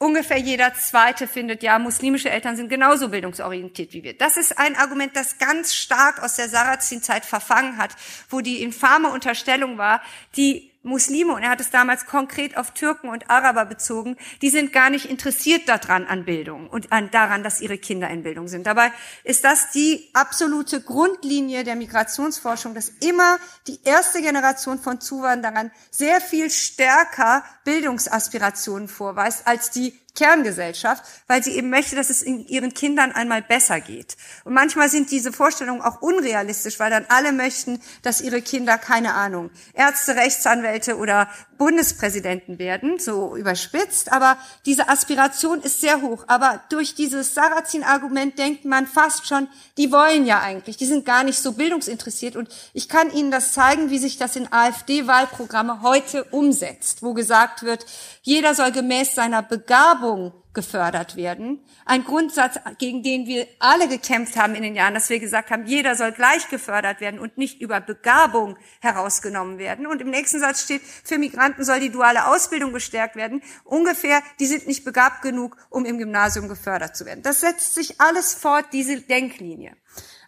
ungefähr 0.00 0.38
jeder 0.38 0.72
Zweite 0.74 1.28
findet, 1.28 1.62
ja, 1.62 1.78
muslimische 1.78 2.30
Eltern 2.30 2.56
sind 2.56 2.70
genauso 2.70 3.10
bildungsorientiert 3.10 3.92
wie 3.92 4.02
wir. 4.02 4.16
Das 4.16 4.38
ist 4.38 4.58
ein 4.58 4.74
Argument, 4.74 5.14
das 5.14 5.38
ganz 5.38 5.74
stark 5.74 6.22
aus 6.22 6.36
der 6.36 6.48
Sarrazin-Zeit 6.48 7.26
verfangen 7.26 7.76
hat, 7.76 7.94
wo 8.30 8.40
die 8.40 8.62
infame 8.62 9.10
Unterstellung 9.10 9.76
war, 9.76 10.00
die 10.36 10.69
Muslime, 10.82 11.34
und 11.34 11.42
er 11.42 11.50
hat 11.50 11.60
es 11.60 11.70
damals 11.70 12.06
konkret 12.06 12.56
auf 12.56 12.70
Türken 12.72 13.10
und 13.10 13.28
Araber 13.28 13.66
bezogen, 13.66 14.16
die 14.40 14.48
sind 14.48 14.72
gar 14.72 14.88
nicht 14.88 15.04
interessiert 15.04 15.68
daran 15.68 16.06
an 16.06 16.24
Bildung 16.24 16.68
und 16.70 16.90
an, 16.90 17.10
daran, 17.10 17.42
dass 17.42 17.60
ihre 17.60 17.76
Kinder 17.76 18.08
in 18.08 18.22
Bildung 18.22 18.48
sind. 18.48 18.66
Dabei 18.66 18.90
ist 19.22 19.44
das 19.44 19.70
die 19.72 20.08
absolute 20.14 20.80
Grundlinie 20.80 21.64
der 21.64 21.76
Migrationsforschung, 21.76 22.74
dass 22.74 22.88
immer 22.88 23.38
die 23.66 23.78
erste 23.84 24.22
Generation 24.22 24.78
von 24.78 25.02
Zuwanderern 25.02 25.70
sehr 25.90 26.20
viel 26.20 26.50
stärker 26.50 27.44
Bildungsaspirationen 27.64 28.88
vorweist 28.88 29.46
als 29.46 29.70
die 29.70 29.94
Kerngesellschaft, 30.14 31.04
weil 31.26 31.42
sie 31.42 31.52
eben 31.52 31.70
möchte, 31.70 31.96
dass 31.96 32.10
es 32.10 32.22
ihren 32.22 32.74
Kindern 32.74 33.12
einmal 33.12 33.42
besser 33.42 33.80
geht. 33.80 34.16
Und 34.44 34.54
manchmal 34.54 34.88
sind 34.88 35.10
diese 35.10 35.32
Vorstellungen 35.32 35.82
auch 35.82 36.02
unrealistisch, 36.02 36.78
weil 36.78 36.90
dann 36.90 37.06
alle 37.08 37.32
möchten, 37.32 37.80
dass 38.02 38.20
ihre 38.20 38.42
Kinder, 38.42 38.78
keine 38.78 39.14
Ahnung, 39.14 39.50
Ärzte, 39.74 40.16
Rechtsanwälte 40.16 40.96
oder 40.96 41.28
Bundespräsidenten 41.60 42.58
werden, 42.58 42.98
so 42.98 43.36
überspitzt. 43.36 44.12
Aber 44.12 44.38
diese 44.64 44.88
Aspiration 44.88 45.60
ist 45.60 45.82
sehr 45.82 46.00
hoch. 46.00 46.24
Aber 46.26 46.62
durch 46.70 46.94
dieses 46.94 47.34
Sarrazin-Argument 47.34 48.38
denkt 48.38 48.64
man 48.64 48.86
fast 48.86 49.26
schon, 49.26 49.46
die 49.76 49.92
wollen 49.92 50.24
ja 50.24 50.40
eigentlich, 50.40 50.78
die 50.78 50.86
sind 50.86 51.04
gar 51.04 51.22
nicht 51.22 51.38
so 51.38 51.52
bildungsinteressiert. 51.52 52.34
Und 52.34 52.48
ich 52.72 52.88
kann 52.88 53.12
Ihnen 53.12 53.30
das 53.30 53.52
zeigen, 53.52 53.90
wie 53.90 53.98
sich 53.98 54.16
das 54.16 54.36
in 54.36 54.50
AfD-Wahlprogramme 54.50 55.82
heute 55.82 56.24
umsetzt, 56.24 57.02
wo 57.02 57.12
gesagt 57.12 57.62
wird, 57.62 57.84
jeder 58.22 58.54
soll 58.54 58.72
gemäß 58.72 59.14
seiner 59.14 59.42
Begabung 59.42 60.32
gefördert 60.52 61.14
werden. 61.14 61.64
Ein 61.84 62.04
Grundsatz, 62.04 62.58
gegen 62.78 63.02
den 63.02 63.26
wir 63.26 63.46
alle 63.60 63.88
gekämpft 63.88 64.36
haben 64.36 64.54
in 64.54 64.62
den 64.62 64.74
Jahren, 64.74 64.94
dass 64.94 65.08
wir 65.08 65.20
gesagt 65.20 65.50
haben, 65.50 65.66
jeder 65.66 65.94
soll 65.94 66.12
gleich 66.12 66.48
gefördert 66.48 67.00
werden 67.00 67.20
und 67.20 67.38
nicht 67.38 67.60
über 67.60 67.80
Begabung 67.80 68.56
herausgenommen 68.80 69.58
werden. 69.58 69.86
Und 69.86 70.00
im 70.00 70.10
nächsten 70.10 70.40
Satz 70.40 70.62
steht, 70.62 70.82
für 70.82 71.18
Migranten 71.18 71.64
soll 71.64 71.78
die 71.78 71.90
duale 71.90 72.26
Ausbildung 72.26 72.72
gestärkt 72.72 73.14
werden. 73.14 73.42
Ungefähr, 73.64 74.22
die 74.40 74.46
sind 74.46 74.66
nicht 74.66 74.84
begabt 74.84 75.22
genug, 75.22 75.56
um 75.70 75.84
im 75.84 75.98
Gymnasium 75.98 76.48
gefördert 76.48 76.96
zu 76.96 77.06
werden. 77.06 77.22
Das 77.22 77.40
setzt 77.40 77.74
sich 77.74 78.00
alles 78.00 78.34
fort, 78.34 78.66
diese 78.72 79.00
Denklinie. 79.00 79.76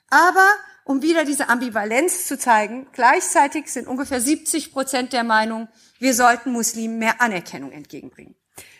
Aber 0.08 0.46
um 0.84 1.02
wieder 1.02 1.24
diese 1.24 1.48
Ambivalenz 1.48 2.26
zu 2.26 2.38
zeigen, 2.38 2.86
gleichzeitig 2.92 3.72
sind 3.72 3.88
ungefähr 3.88 4.20
70 4.20 4.72
Prozent 4.72 5.12
der 5.12 5.24
Meinung, 5.24 5.68
wir 5.98 6.14
sollten 6.14 6.52
Muslimen 6.52 6.98
mehr 6.98 7.20
Anerkennung 7.20 7.72
entgegenbringen. 7.72 8.36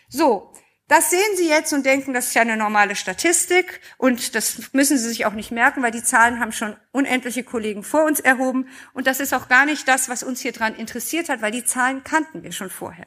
So, 0.08 0.52
das 0.92 1.08
sehen 1.08 1.36
Sie 1.36 1.48
jetzt 1.48 1.72
und 1.72 1.86
denken, 1.86 2.12
das 2.12 2.26
ist 2.26 2.34
ja 2.34 2.42
eine 2.42 2.58
normale 2.58 2.96
Statistik 2.96 3.80
und 3.96 4.34
das 4.34 4.74
müssen 4.74 4.98
Sie 4.98 5.08
sich 5.08 5.24
auch 5.24 5.32
nicht 5.32 5.50
merken, 5.50 5.82
weil 5.82 5.90
die 5.90 6.02
Zahlen 6.02 6.38
haben 6.38 6.52
schon 6.52 6.76
unendliche 6.90 7.44
Kollegen 7.44 7.82
vor 7.82 8.04
uns 8.04 8.20
erhoben 8.20 8.68
und 8.92 9.06
das 9.06 9.18
ist 9.18 9.32
auch 9.32 9.48
gar 9.48 9.64
nicht 9.64 9.88
das, 9.88 10.10
was 10.10 10.22
uns 10.22 10.40
hier 10.42 10.52
dran 10.52 10.74
interessiert 10.74 11.30
hat, 11.30 11.40
weil 11.40 11.50
die 11.50 11.64
Zahlen 11.64 12.04
kannten 12.04 12.42
wir 12.42 12.52
schon 12.52 12.68
vorher. 12.68 13.06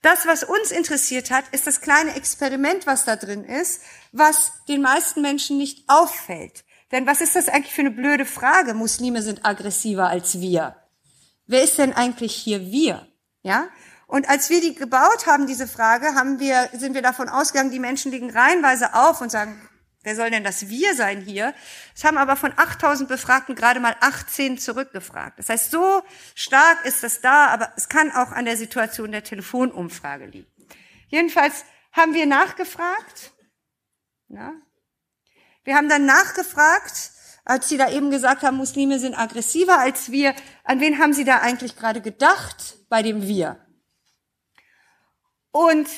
Das, 0.00 0.26
was 0.26 0.42
uns 0.42 0.72
interessiert 0.72 1.30
hat, 1.30 1.44
ist 1.52 1.68
das 1.68 1.80
kleine 1.80 2.16
Experiment, 2.16 2.88
was 2.88 3.04
da 3.04 3.14
drin 3.14 3.44
ist, 3.44 3.82
was 4.10 4.50
den 4.68 4.82
meisten 4.82 5.22
Menschen 5.22 5.58
nicht 5.58 5.84
auffällt. 5.86 6.64
Denn 6.90 7.06
was 7.06 7.20
ist 7.20 7.36
das 7.36 7.48
eigentlich 7.48 7.72
für 7.72 7.82
eine 7.82 7.92
blöde 7.92 8.24
Frage? 8.24 8.74
Muslime 8.74 9.22
sind 9.22 9.44
aggressiver 9.44 10.08
als 10.08 10.40
wir. 10.40 10.74
Wer 11.46 11.62
ist 11.62 11.78
denn 11.78 11.92
eigentlich 11.92 12.34
hier 12.34 12.72
wir? 12.72 13.06
Ja? 13.44 13.68
Und 14.12 14.28
als 14.28 14.50
wir 14.50 14.60
die 14.60 14.74
gebaut 14.74 15.24
haben, 15.24 15.46
diese 15.46 15.66
Frage, 15.66 16.14
haben 16.14 16.38
wir, 16.38 16.68
sind 16.74 16.92
wir 16.92 17.00
davon 17.00 17.30
ausgegangen, 17.30 17.70
die 17.70 17.78
Menschen 17.78 18.12
liegen 18.12 18.28
reihenweise 18.28 18.92
auf 18.92 19.22
und 19.22 19.30
sagen, 19.30 19.58
wer 20.02 20.14
soll 20.14 20.28
denn 20.28 20.44
das 20.44 20.68
Wir 20.68 20.94
sein 20.94 21.22
hier? 21.22 21.54
Es 21.96 22.04
haben 22.04 22.18
aber 22.18 22.36
von 22.36 22.52
8000 22.54 23.08
Befragten 23.08 23.54
gerade 23.54 23.80
mal 23.80 23.96
18 24.00 24.58
zurückgefragt. 24.58 25.38
Das 25.38 25.48
heißt, 25.48 25.70
so 25.70 26.02
stark 26.34 26.84
ist 26.84 27.02
das 27.02 27.22
da, 27.22 27.46
aber 27.46 27.72
es 27.76 27.88
kann 27.88 28.12
auch 28.12 28.32
an 28.32 28.44
der 28.44 28.58
Situation 28.58 29.12
der 29.12 29.24
Telefonumfrage 29.24 30.26
liegen. 30.26 30.52
Jedenfalls 31.08 31.64
haben 31.92 32.12
wir 32.12 32.26
nachgefragt. 32.26 33.32
Na? 34.28 34.52
Wir 35.64 35.74
haben 35.74 35.88
dann 35.88 36.04
nachgefragt, 36.04 37.12
als 37.46 37.70
Sie 37.70 37.78
da 37.78 37.90
eben 37.90 38.10
gesagt 38.10 38.42
haben, 38.42 38.58
Muslime 38.58 38.98
sind 38.98 39.14
aggressiver 39.14 39.78
als 39.78 40.10
wir. 40.12 40.34
An 40.64 40.80
wen 40.80 40.98
haben 40.98 41.14
Sie 41.14 41.24
da 41.24 41.38
eigentlich 41.38 41.76
gerade 41.76 42.02
gedacht 42.02 42.76
bei 42.90 43.00
dem 43.00 43.22
Wir? 43.22 43.61
Und 45.52 45.88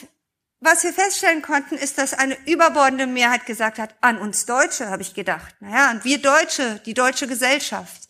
was 0.61 0.83
wir 0.85 0.93
feststellen 0.93 1.43
konnten, 1.43 1.77
ist, 1.77 1.99
dass 1.99 2.15
eine 2.15 2.37
überbordende 2.47 3.07
Mehrheit 3.07 3.47
gesagt 3.47 3.79
hat, 3.79 3.95
an 4.01 4.19
uns 4.19 4.47
Deutsche, 4.47 4.89
habe 4.89 5.03
ich 5.03 5.15
gedacht. 5.15 5.55
Naja, 5.61 5.91
und 5.91 6.05
wir 6.05 6.19
Deutsche, 6.19 6.81
die 6.87 6.95
deutsche 6.95 7.27
Gesellschaft. 7.27 8.09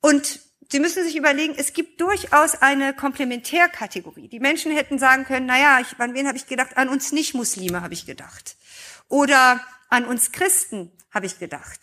Und 0.00 0.40
Sie 0.68 0.80
müssen 0.80 1.04
sich 1.04 1.14
überlegen, 1.16 1.54
es 1.56 1.72
gibt 1.72 2.00
durchaus 2.00 2.60
eine 2.60 2.92
Komplementärkategorie. 2.92 4.28
Die 4.28 4.40
Menschen 4.40 4.72
hätten 4.72 4.98
sagen 4.98 5.24
können, 5.24 5.46
naja, 5.46 5.78
ich, 5.80 5.98
an 6.00 6.14
wen 6.14 6.26
habe 6.26 6.36
ich 6.36 6.46
gedacht? 6.46 6.76
An 6.76 6.88
uns 6.88 7.12
Nicht-Muslime 7.12 7.82
habe 7.82 7.94
ich 7.94 8.04
gedacht. 8.04 8.56
Oder 9.08 9.60
an 9.88 10.04
uns 10.04 10.32
Christen 10.32 10.90
habe 11.12 11.26
ich 11.26 11.38
gedacht. 11.38 11.78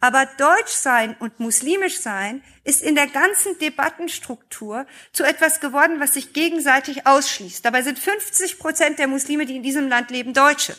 Aber 0.00 0.26
Deutsch 0.38 0.72
sein 0.72 1.16
und 1.18 1.40
muslimisch 1.40 1.98
sein 1.98 2.42
ist 2.62 2.82
in 2.82 2.94
der 2.94 3.06
ganzen 3.06 3.58
Debattenstruktur 3.58 4.86
zu 5.12 5.24
etwas 5.24 5.60
geworden, 5.60 6.00
was 6.00 6.14
sich 6.14 6.32
gegenseitig 6.32 7.06
ausschließt. 7.06 7.64
Dabei 7.64 7.82
sind 7.82 7.98
50 7.98 8.58
Prozent 8.58 8.98
der 8.98 9.08
Muslime, 9.08 9.46
die 9.46 9.56
in 9.56 9.62
diesem 9.62 9.88
Land 9.88 10.10
leben, 10.10 10.34
Deutsche. 10.34 10.76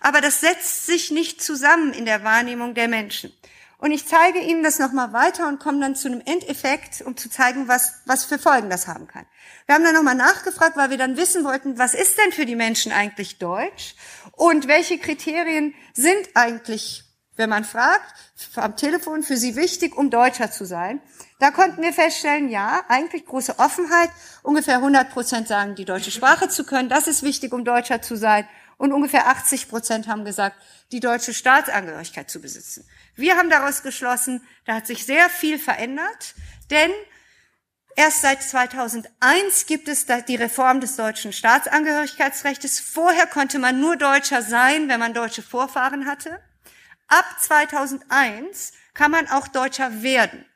Aber 0.00 0.20
das 0.20 0.40
setzt 0.40 0.86
sich 0.86 1.10
nicht 1.10 1.42
zusammen 1.42 1.92
in 1.92 2.04
der 2.04 2.24
Wahrnehmung 2.24 2.74
der 2.74 2.88
Menschen. 2.88 3.32
Und 3.80 3.92
ich 3.92 4.06
zeige 4.06 4.40
Ihnen 4.40 4.62
das 4.62 4.78
nochmal 4.78 5.14
weiter 5.14 5.48
und 5.48 5.58
komme 5.58 5.80
dann 5.80 5.96
zu 5.96 6.08
einem 6.08 6.20
Endeffekt, 6.26 7.00
um 7.00 7.16
zu 7.16 7.30
zeigen, 7.30 7.66
was, 7.66 7.94
was 8.04 8.26
für 8.26 8.38
Folgen 8.38 8.68
das 8.68 8.86
haben 8.86 9.06
kann. 9.06 9.24
Wir 9.64 9.74
haben 9.74 9.84
dann 9.84 9.94
nochmal 9.94 10.14
nachgefragt, 10.14 10.76
weil 10.76 10.90
wir 10.90 10.98
dann 10.98 11.16
wissen 11.16 11.44
wollten, 11.44 11.78
was 11.78 11.94
ist 11.94 12.18
denn 12.18 12.32
für 12.32 12.44
die 12.44 12.56
Menschen 12.56 12.92
eigentlich 12.92 13.38
Deutsch 13.38 13.94
und 14.32 14.68
welche 14.68 14.98
Kriterien 14.98 15.74
sind 15.94 16.28
eigentlich, 16.34 17.04
wenn 17.36 17.50
man 17.50 17.64
fragt, 17.64 18.14
am 18.56 18.76
Telefon 18.76 19.22
für 19.22 19.36
sie 19.36 19.56
wichtig, 19.56 19.96
um 19.96 20.10
Deutscher 20.10 20.50
zu 20.50 20.64
sein. 20.64 21.00
Da 21.38 21.50
konnten 21.50 21.82
wir 21.82 21.92
feststellen, 21.92 22.48
ja, 22.48 22.84
eigentlich 22.88 23.24
große 23.24 23.58
Offenheit. 23.58 24.10
Ungefähr 24.42 24.76
100 24.76 25.10
Prozent 25.10 25.48
sagen, 25.48 25.74
die 25.74 25.84
deutsche 25.84 26.10
Sprache 26.10 26.48
zu 26.48 26.64
können. 26.64 26.88
Das 26.88 27.06
ist 27.06 27.22
wichtig, 27.22 27.52
um 27.52 27.64
Deutscher 27.64 28.02
zu 28.02 28.16
sein. 28.16 28.46
Und 28.76 28.92
ungefähr 28.92 29.28
80 29.28 29.68
Prozent 29.68 30.08
haben 30.08 30.24
gesagt, 30.24 30.56
die 30.90 31.00
deutsche 31.00 31.34
Staatsangehörigkeit 31.34 32.30
zu 32.30 32.40
besitzen. 32.40 32.88
Wir 33.14 33.36
haben 33.36 33.50
daraus 33.50 33.82
geschlossen, 33.82 34.42
da 34.64 34.74
hat 34.74 34.86
sich 34.86 35.04
sehr 35.04 35.28
viel 35.28 35.58
verändert, 35.58 36.34
denn 36.70 36.90
erst 37.94 38.22
seit 38.22 38.42
2001 38.42 39.66
gibt 39.66 39.86
es 39.88 40.06
die 40.26 40.36
Reform 40.36 40.80
des 40.80 40.96
deutschen 40.96 41.34
Staatsangehörigkeitsrechts. 41.34 42.80
Vorher 42.80 43.26
konnte 43.26 43.58
man 43.58 43.80
nur 43.80 43.96
Deutscher 43.96 44.40
sein, 44.40 44.88
wenn 44.88 44.98
man 45.00 45.12
deutsche 45.12 45.42
Vorfahren 45.42 46.06
hatte. 46.06 46.40
Ab 47.10 47.26
2001 47.40 48.72
kann 48.94 49.10
man 49.10 49.28
auch 49.28 49.48
Deutscher 49.48 50.02
werden. 50.02 50.46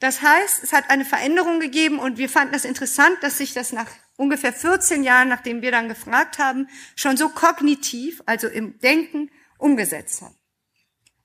Das 0.00 0.22
heißt, 0.22 0.64
es 0.64 0.72
hat 0.72 0.88
eine 0.88 1.04
Veränderung 1.04 1.60
gegeben 1.60 1.98
und 1.98 2.16
wir 2.16 2.30
fanden 2.30 2.54
es 2.54 2.64
interessant, 2.64 3.18
dass 3.20 3.36
sich 3.36 3.52
das 3.52 3.72
nach 3.72 3.86
ungefähr 4.16 4.52
14 4.52 5.04
Jahren, 5.04 5.28
nachdem 5.28 5.60
wir 5.60 5.70
dann 5.70 5.88
gefragt 5.88 6.38
haben, 6.38 6.68
schon 6.96 7.18
so 7.18 7.28
kognitiv, 7.28 8.22
also 8.24 8.48
im 8.48 8.78
Denken, 8.78 9.30
umgesetzt 9.58 10.22
hat. 10.22 10.32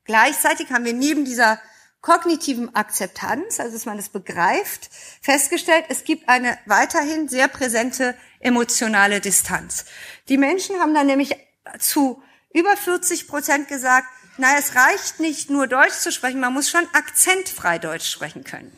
Gleichzeitig 0.03 0.71
haben 0.71 0.83
wir 0.83 0.93
neben 0.93 1.23
dieser 1.23 1.59
kognitiven 2.01 2.75
Akzeptanz, 2.75 3.59
also 3.61 3.73
dass 3.73 3.85
man 3.85 3.97
es 3.97 4.09
begreift, 4.09 4.89
festgestellt, 5.21 5.85
es 5.87 6.03
gibt 6.03 6.27
eine 6.27 6.57
weiterhin 6.65 7.29
sehr 7.29 7.47
präsente 7.47 8.15
emotionale 8.41 9.21
Distanz. 9.21 9.85
Die 10.27 10.37
Menschen 10.37 10.79
haben 10.79 10.93
dann 10.93 11.07
nämlich 11.07 11.35
zu 11.79 12.21
über 12.53 12.77
40 12.77 13.27
Prozent 13.27 13.67
gesagt, 13.67 14.07
na, 14.37 14.57
es 14.57 14.75
reicht 14.75 15.19
nicht 15.19 15.49
nur 15.49 15.67
Deutsch 15.67 15.95
zu 15.95 16.11
sprechen, 16.11 16.39
man 16.39 16.53
muss 16.53 16.69
schon 16.69 16.87
akzentfrei 16.93 17.79
Deutsch 17.79 18.09
sprechen 18.09 18.43
können. 18.43 18.75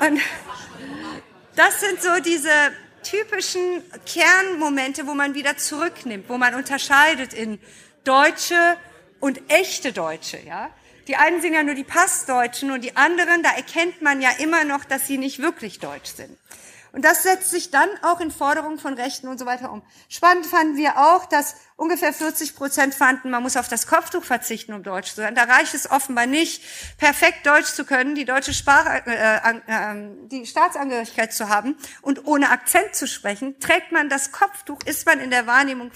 Und 0.00 0.20
das 1.56 1.80
sind 1.80 2.02
so 2.02 2.20
diese 2.24 2.50
typischen 3.02 3.82
Kernmomente, 4.06 5.06
wo 5.06 5.14
man 5.14 5.34
wieder 5.34 5.56
zurücknimmt, 5.56 6.28
wo 6.28 6.38
man 6.38 6.54
unterscheidet 6.54 7.32
in 7.32 7.58
Deutsche 8.04 8.76
und 9.20 9.40
echte 9.50 9.92
Deutsche, 9.92 10.38
ja. 10.38 10.70
Die 11.08 11.16
einen 11.16 11.40
sind 11.42 11.52
ja 11.52 11.64
nur 11.64 11.74
die 11.74 11.84
Passdeutschen 11.84 12.70
und 12.70 12.82
die 12.82 12.96
anderen, 12.96 13.42
da 13.42 13.50
erkennt 13.50 14.02
man 14.02 14.20
ja 14.20 14.30
immer 14.38 14.64
noch, 14.64 14.84
dass 14.84 15.06
sie 15.08 15.18
nicht 15.18 15.40
wirklich 15.40 15.80
deutsch 15.80 16.12
sind. 16.14 16.38
Und 16.92 17.06
das 17.06 17.22
setzt 17.22 17.50
sich 17.50 17.70
dann 17.70 17.88
auch 18.02 18.20
in 18.20 18.30
Forderungen 18.30 18.78
von 18.78 18.92
Rechten 18.94 19.26
und 19.26 19.38
so 19.38 19.46
weiter 19.46 19.72
um. 19.72 19.82
Spannend 20.10 20.44
fanden 20.44 20.76
wir 20.76 20.98
auch, 20.98 21.24
dass 21.24 21.56
ungefähr 21.76 22.12
40 22.12 22.54
Prozent 22.54 22.94
fanden, 22.94 23.30
man 23.30 23.42
muss 23.42 23.56
auf 23.56 23.68
das 23.68 23.86
Kopftuch 23.86 24.22
verzichten, 24.22 24.74
um 24.74 24.82
Deutsch 24.82 25.14
zu 25.14 25.22
sein. 25.22 25.34
Da 25.34 25.44
reicht 25.44 25.72
es 25.72 25.90
offenbar 25.90 26.26
nicht, 26.26 26.62
perfekt 26.98 27.46
Deutsch 27.46 27.72
zu 27.72 27.86
können, 27.86 28.14
die 28.14 28.26
deutsche 28.26 28.52
Sprache, 28.52 29.02
äh, 29.06 29.36
äh, 29.36 29.94
die 30.26 30.44
Staatsangehörigkeit 30.44 31.32
zu 31.32 31.48
haben 31.48 31.76
und 32.02 32.26
ohne 32.26 32.50
Akzent 32.50 32.94
zu 32.94 33.06
sprechen. 33.06 33.58
Trägt 33.58 33.90
man 33.90 34.10
das 34.10 34.30
Kopftuch, 34.30 34.80
ist 34.84 35.06
man 35.06 35.18
in 35.18 35.30
der 35.30 35.46
Wahrnehmung 35.46 35.92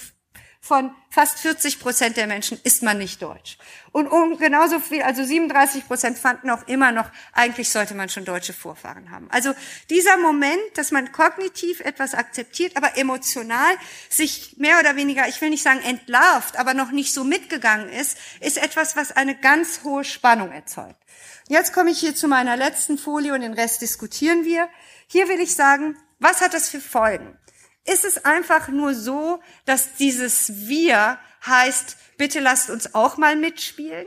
von 0.66 0.90
fast 1.10 1.38
40 1.38 1.78
Prozent 1.78 2.16
der 2.16 2.26
Menschen 2.26 2.58
ist 2.64 2.82
man 2.82 2.98
nicht 2.98 3.22
deutsch. 3.22 3.56
Und 3.92 4.08
um 4.08 4.36
genauso 4.36 4.80
viel, 4.80 5.02
also 5.02 5.22
37 5.22 5.86
Prozent 5.86 6.18
fanden 6.18 6.50
auch 6.50 6.66
immer 6.66 6.90
noch, 6.90 7.08
eigentlich 7.32 7.70
sollte 7.70 7.94
man 7.94 8.08
schon 8.08 8.24
deutsche 8.24 8.52
Vorfahren 8.52 9.12
haben. 9.12 9.30
Also 9.30 9.54
dieser 9.90 10.16
Moment, 10.16 10.60
dass 10.74 10.90
man 10.90 11.12
kognitiv 11.12 11.80
etwas 11.80 12.14
akzeptiert, 12.14 12.76
aber 12.76 12.98
emotional 12.98 13.76
sich 14.10 14.56
mehr 14.58 14.80
oder 14.80 14.96
weniger, 14.96 15.28
ich 15.28 15.40
will 15.40 15.50
nicht 15.50 15.62
sagen 15.62 15.80
entlarvt, 15.82 16.58
aber 16.58 16.74
noch 16.74 16.90
nicht 16.90 17.14
so 17.14 17.22
mitgegangen 17.22 17.88
ist, 17.88 18.18
ist 18.40 18.58
etwas, 18.58 18.96
was 18.96 19.12
eine 19.12 19.36
ganz 19.36 19.84
hohe 19.84 20.02
Spannung 20.02 20.50
erzeugt. 20.50 21.00
Jetzt 21.48 21.72
komme 21.72 21.90
ich 21.90 22.00
hier 22.00 22.16
zu 22.16 22.26
meiner 22.26 22.56
letzten 22.56 22.98
Folie 22.98 23.34
und 23.34 23.42
den 23.42 23.54
Rest 23.54 23.82
diskutieren 23.82 24.44
wir. 24.44 24.68
Hier 25.06 25.28
will 25.28 25.38
ich 25.38 25.54
sagen, 25.54 25.96
was 26.18 26.40
hat 26.40 26.54
das 26.54 26.68
für 26.68 26.80
Folgen? 26.80 27.38
Ist 27.86 28.04
es 28.04 28.24
einfach 28.24 28.68
nur 28.68 28.94
so, 28.94 29.40
dass 29.64 29.94
dieses 29.94 30.68
Wir 30.68 31.18
heißt, 31.46 31.96
bitte 32.18 32.40
lasst 32.40 32.70
uns 32.70 32.94
auch 32.94 33.16
mal 33.16 33.36
mitspielen? 33.36 34.06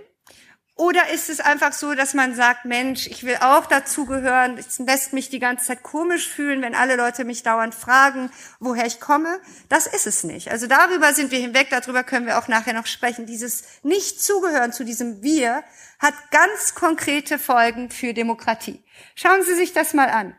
Oder 0.79 1.09
ist 1.09 1.29
es 1.29 1.41
einfach 1.41 1.73
so, 1.73 1.93
dass 1.93 2.13
man 2.13 2.35
sagt, 2.35 2.63
Mensch, 2.63 3.05
ich 3.07 3.25
will 3.25 3.35
auch 3.41 3.65
dazugehören, 3.65 4.57
es 4.57 4.79
lässt 4.79 5.11
mich 5.11 5.29
die 5.29 5.39
ganze 5.39 5.65
Zeit 5.65 5.83
komisch 5.83 6.29
fühlen, 6.29 6.61
wenn 6.61 6.73
alle 6.73 6.95
Leute 6.95 7.25
mich 7.25 7.43
dauernd 7.43 7.75
fragen, 7.75 8.31
woher 8.61 8.85
ich 8.85 9.01
komme? 9.01 9.41
Das 9.67 9.87
ist 9.87 10.07
es 10.07 10.23
nicht. 10.23 10.51
Also 10.51 10.67
darüber 10.67 11.13
sind 11.13 11.31
wir 11.31 11.39
hinweg, 11.39 11.67
darüber 11.69 12.05
können 12.05 12.27
wir 12.27 12.39
auch 12.39 12.47
nachher 12.47 12.71
noch 12.71 12.85
sprechen. 12.85 13.25
Dieses 13.25 13.65
Nicht-Zugehören 13.83 14.71
zu 14.71 14.85
diesem 14.85 15.21
Wir 15.21 15.65
hat 15.99 16.13
ganz 16.31 16.75
konkrete 16.75 17.39
Folgen 17.39 17.89
für 17.89 18.13
Demokratie. 18.13 18.81
Schauen 19.15 19.43
Sie 19.43 19.55
sich 19.55 19.73
das 19.73 19.93
mal 19.93 20.07
an. 20.07 20.33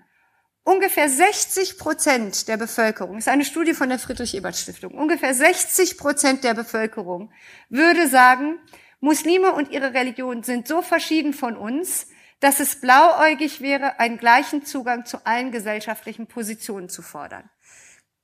Ungefähr 0.62 1.08
60 1.08 1.78
Prozent 1.78 2.46
der 2.48 2.58
Bevölkerung, 2.58 3.18
ist 3.18 3.28
eine 3.28 3.44
Studie 3.44 3.72
von 3.72 3.88
der 3.88 3.98
Friedrich-Ebert-Stiftung, 3.98 4.92
ungefähr 4.92 5.34
60 5.34 5.96
Prozent 5.96 6.44
der 6.44 6.54
Bevölkerung 6.54 7.32
würde 7.70 8.06
sagen, 8.08 8.58
Muslime 9.00 9.52
und 9.52 9.70
ihre 9.70 9.94
Religion 9.94 10.42
sind 10.42 10.68
so 10.68 10.82
verschieden 10.82 11.32
von 11.32 11.56
uns, 11.56 12.06
dass 12.40 12.60
es 12.60 12.80
blauäugig 12.80 13.60
wäre, 13.62 13.98
einen 13.98 14.18
gleichen 14.18 14.64
Zugang 14.64 15.06
zu 15.06 15.24
allen 15.24 15.50
gesellschaftlichen 15.50 16.26
Positionen 16.26 16.90
zu 16.90 17.00
fordern. 17.00 17.48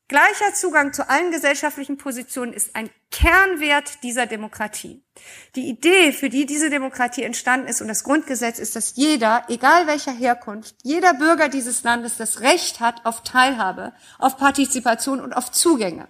Gleicher 0.08 0.54
Zugang 0.54 0.92
zu 0.92 1.10
allen 1.10 1.32
gesellschaftlichen 1.32 1.96
Positionen 1.96 2.52
ist 2.52 2.76
ein 2.76 2.90
Kernwert 3.10 4.04
dieser 4.04 4.26
Demokratie. 4.26 5.02
Die 5.56 5.68
Idee, 5.68 6.12
für 6.12 6.28
die 6.28 6.46
diese 6.46 6.70
Demokratie 6.70 7.24
entstanden 7.24 7.66
ist 7.66 7.80
und 7.80 7.88
das 7.88 8.04
Grundgesetz 8.04 8.60
ist, 8.60 8.76
dass 8.76 8.94
jeder, 8.94 9.42
egal 9.48 9.88
welcher 9.88 10.12
Herkunft, 10.12 10.76
jeder 10.84 11.14
Bürger 11.14 11.48
dieses 11.48 11.82
Landes 11.82 12.16
das 12.18 12.40
Recht 12.40 12.78
hat 12.78 13.04
auf 13.04 13.24
Teilhabe, 13.24 13.94
auf 14.20 14.36
Partizipation 14.36 15.20
und 15.20 15.32
auf 15.32 15.50
Zugänge. 15.50 16.06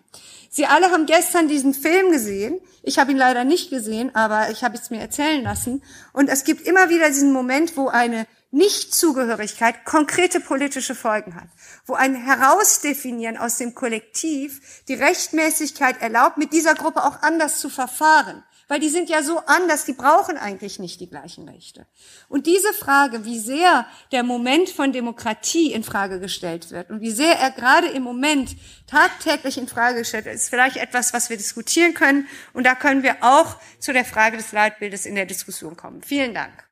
Sie 0.51 0.67
alle 0.67 0.91
haben 0.91 1.07
gestern 1.07 1.49
diesen 1.49 1.73
Film 1.73 2.11
gesehen. 2.11 2.61
Ich 2.83 2.99
habe 2.99 3.13
ihn 3.13 3.19
leider 3.19 3.45
nicht 3.45 3.71
gesehen, 3.71 4.15
aber 4.15 4.51
ich 4.51 4.63
habe 4.63 4.77
es 4.77 4.91
mir 4.91 5.01
erzählen 5.01 5.43
lassen. 5.43 5.83
Und 6.13 6.29
es 6.29 6.45
gibt 6.45 6.67
immer 6.67 6.91
wieder 6.91 7.09
diesen 7.09 7.33
Moment, 7.33 7.77
wo 7.77 7.89
eine 7.89 8.27
Nichtzugehörigkeit 8.51 9.85
konkrete 9.85 10.41
politische 10.41 10.95
Folgen 10.95 11.35
hat, 11.35 11.49
wo 11.85 11.95
ein 11.95 12.15
Herausdefinieren 12.15 13.37
aus 13.37 13.57
dem 13.57 13.75
Kollektiv 13.75 14.83
die 14.89 14.95
Rechtmäßigkeit 14.95 16.01
erlaubt, 16.01 16.39
mit 16.39 16.53
dieser 16.53 16.75
Gruppe 16.75 17.05
auch 17.05 17.23
anders 17.23 17.59
zu 17.59 17.69
verfahren. 17.69 18.45
Weil 18.69 18.81
die 18.81 18.89
sind 18.89 19.09
ja 19.09 19.23
so 19.23 19.39
anders, 19.47 19.85
die 19.85 19.93
brauchen 19.93 20.37
eigentlich 20.37 20.81
nicht 20.81 21.01
die 21.01 21.09
gleichen 21.09 21.49
Rechte. 21.49 21.87
Und 22.29 22.47
diese 22.47 22.73
Frage, 22.73 23.25
wie 23.25 23.39
sehr 23.39 23.87
der 24.11 24.25
Moment 24.25 24.71
von 24.71 24.93
Demokratie 24.93 25.73
in 25.73 25.85
Frage 25.85 26.19
gestellt 26.19 26.73
wird 26.73 26.91
und 26.91 27.01
wie 27.01 27.13
sehr 27.13 27.39
er 27.39 27.53
gerade 27.53 27.87
im 27.89 28.03
Moment 28.03 28.57
tagtäglich 28.89 29.59
in 29.59 29.69
Frage 29.69 30.01
gestellt 30.01 30.25
wird, 30.25 30.35
ist 30.35 30.49
vielleicht 30.49 30.79
etwas, 30.79 31.13
was 31.13 31.31
wir 31.31 31.37
diskutieren 31.37 31.95
können. 31.95 32.27
Und 32.55 32.65
da 32.65 32.75
können 32.75 33.05
wir 33.05 33.19
auch 33.21 33.57
zu 33.79 33.93
der 33.93 34.05
Frage 34.05 34.37
des 34.37 34.51
Leitbildes 34.51 35.07
in 35.07 35.15
der 35.15 35.27
Diskussion 35.27 35.77
kommen. 35.77 36.03
Vielen 36.03 36.35
Dank. 36.35 36.65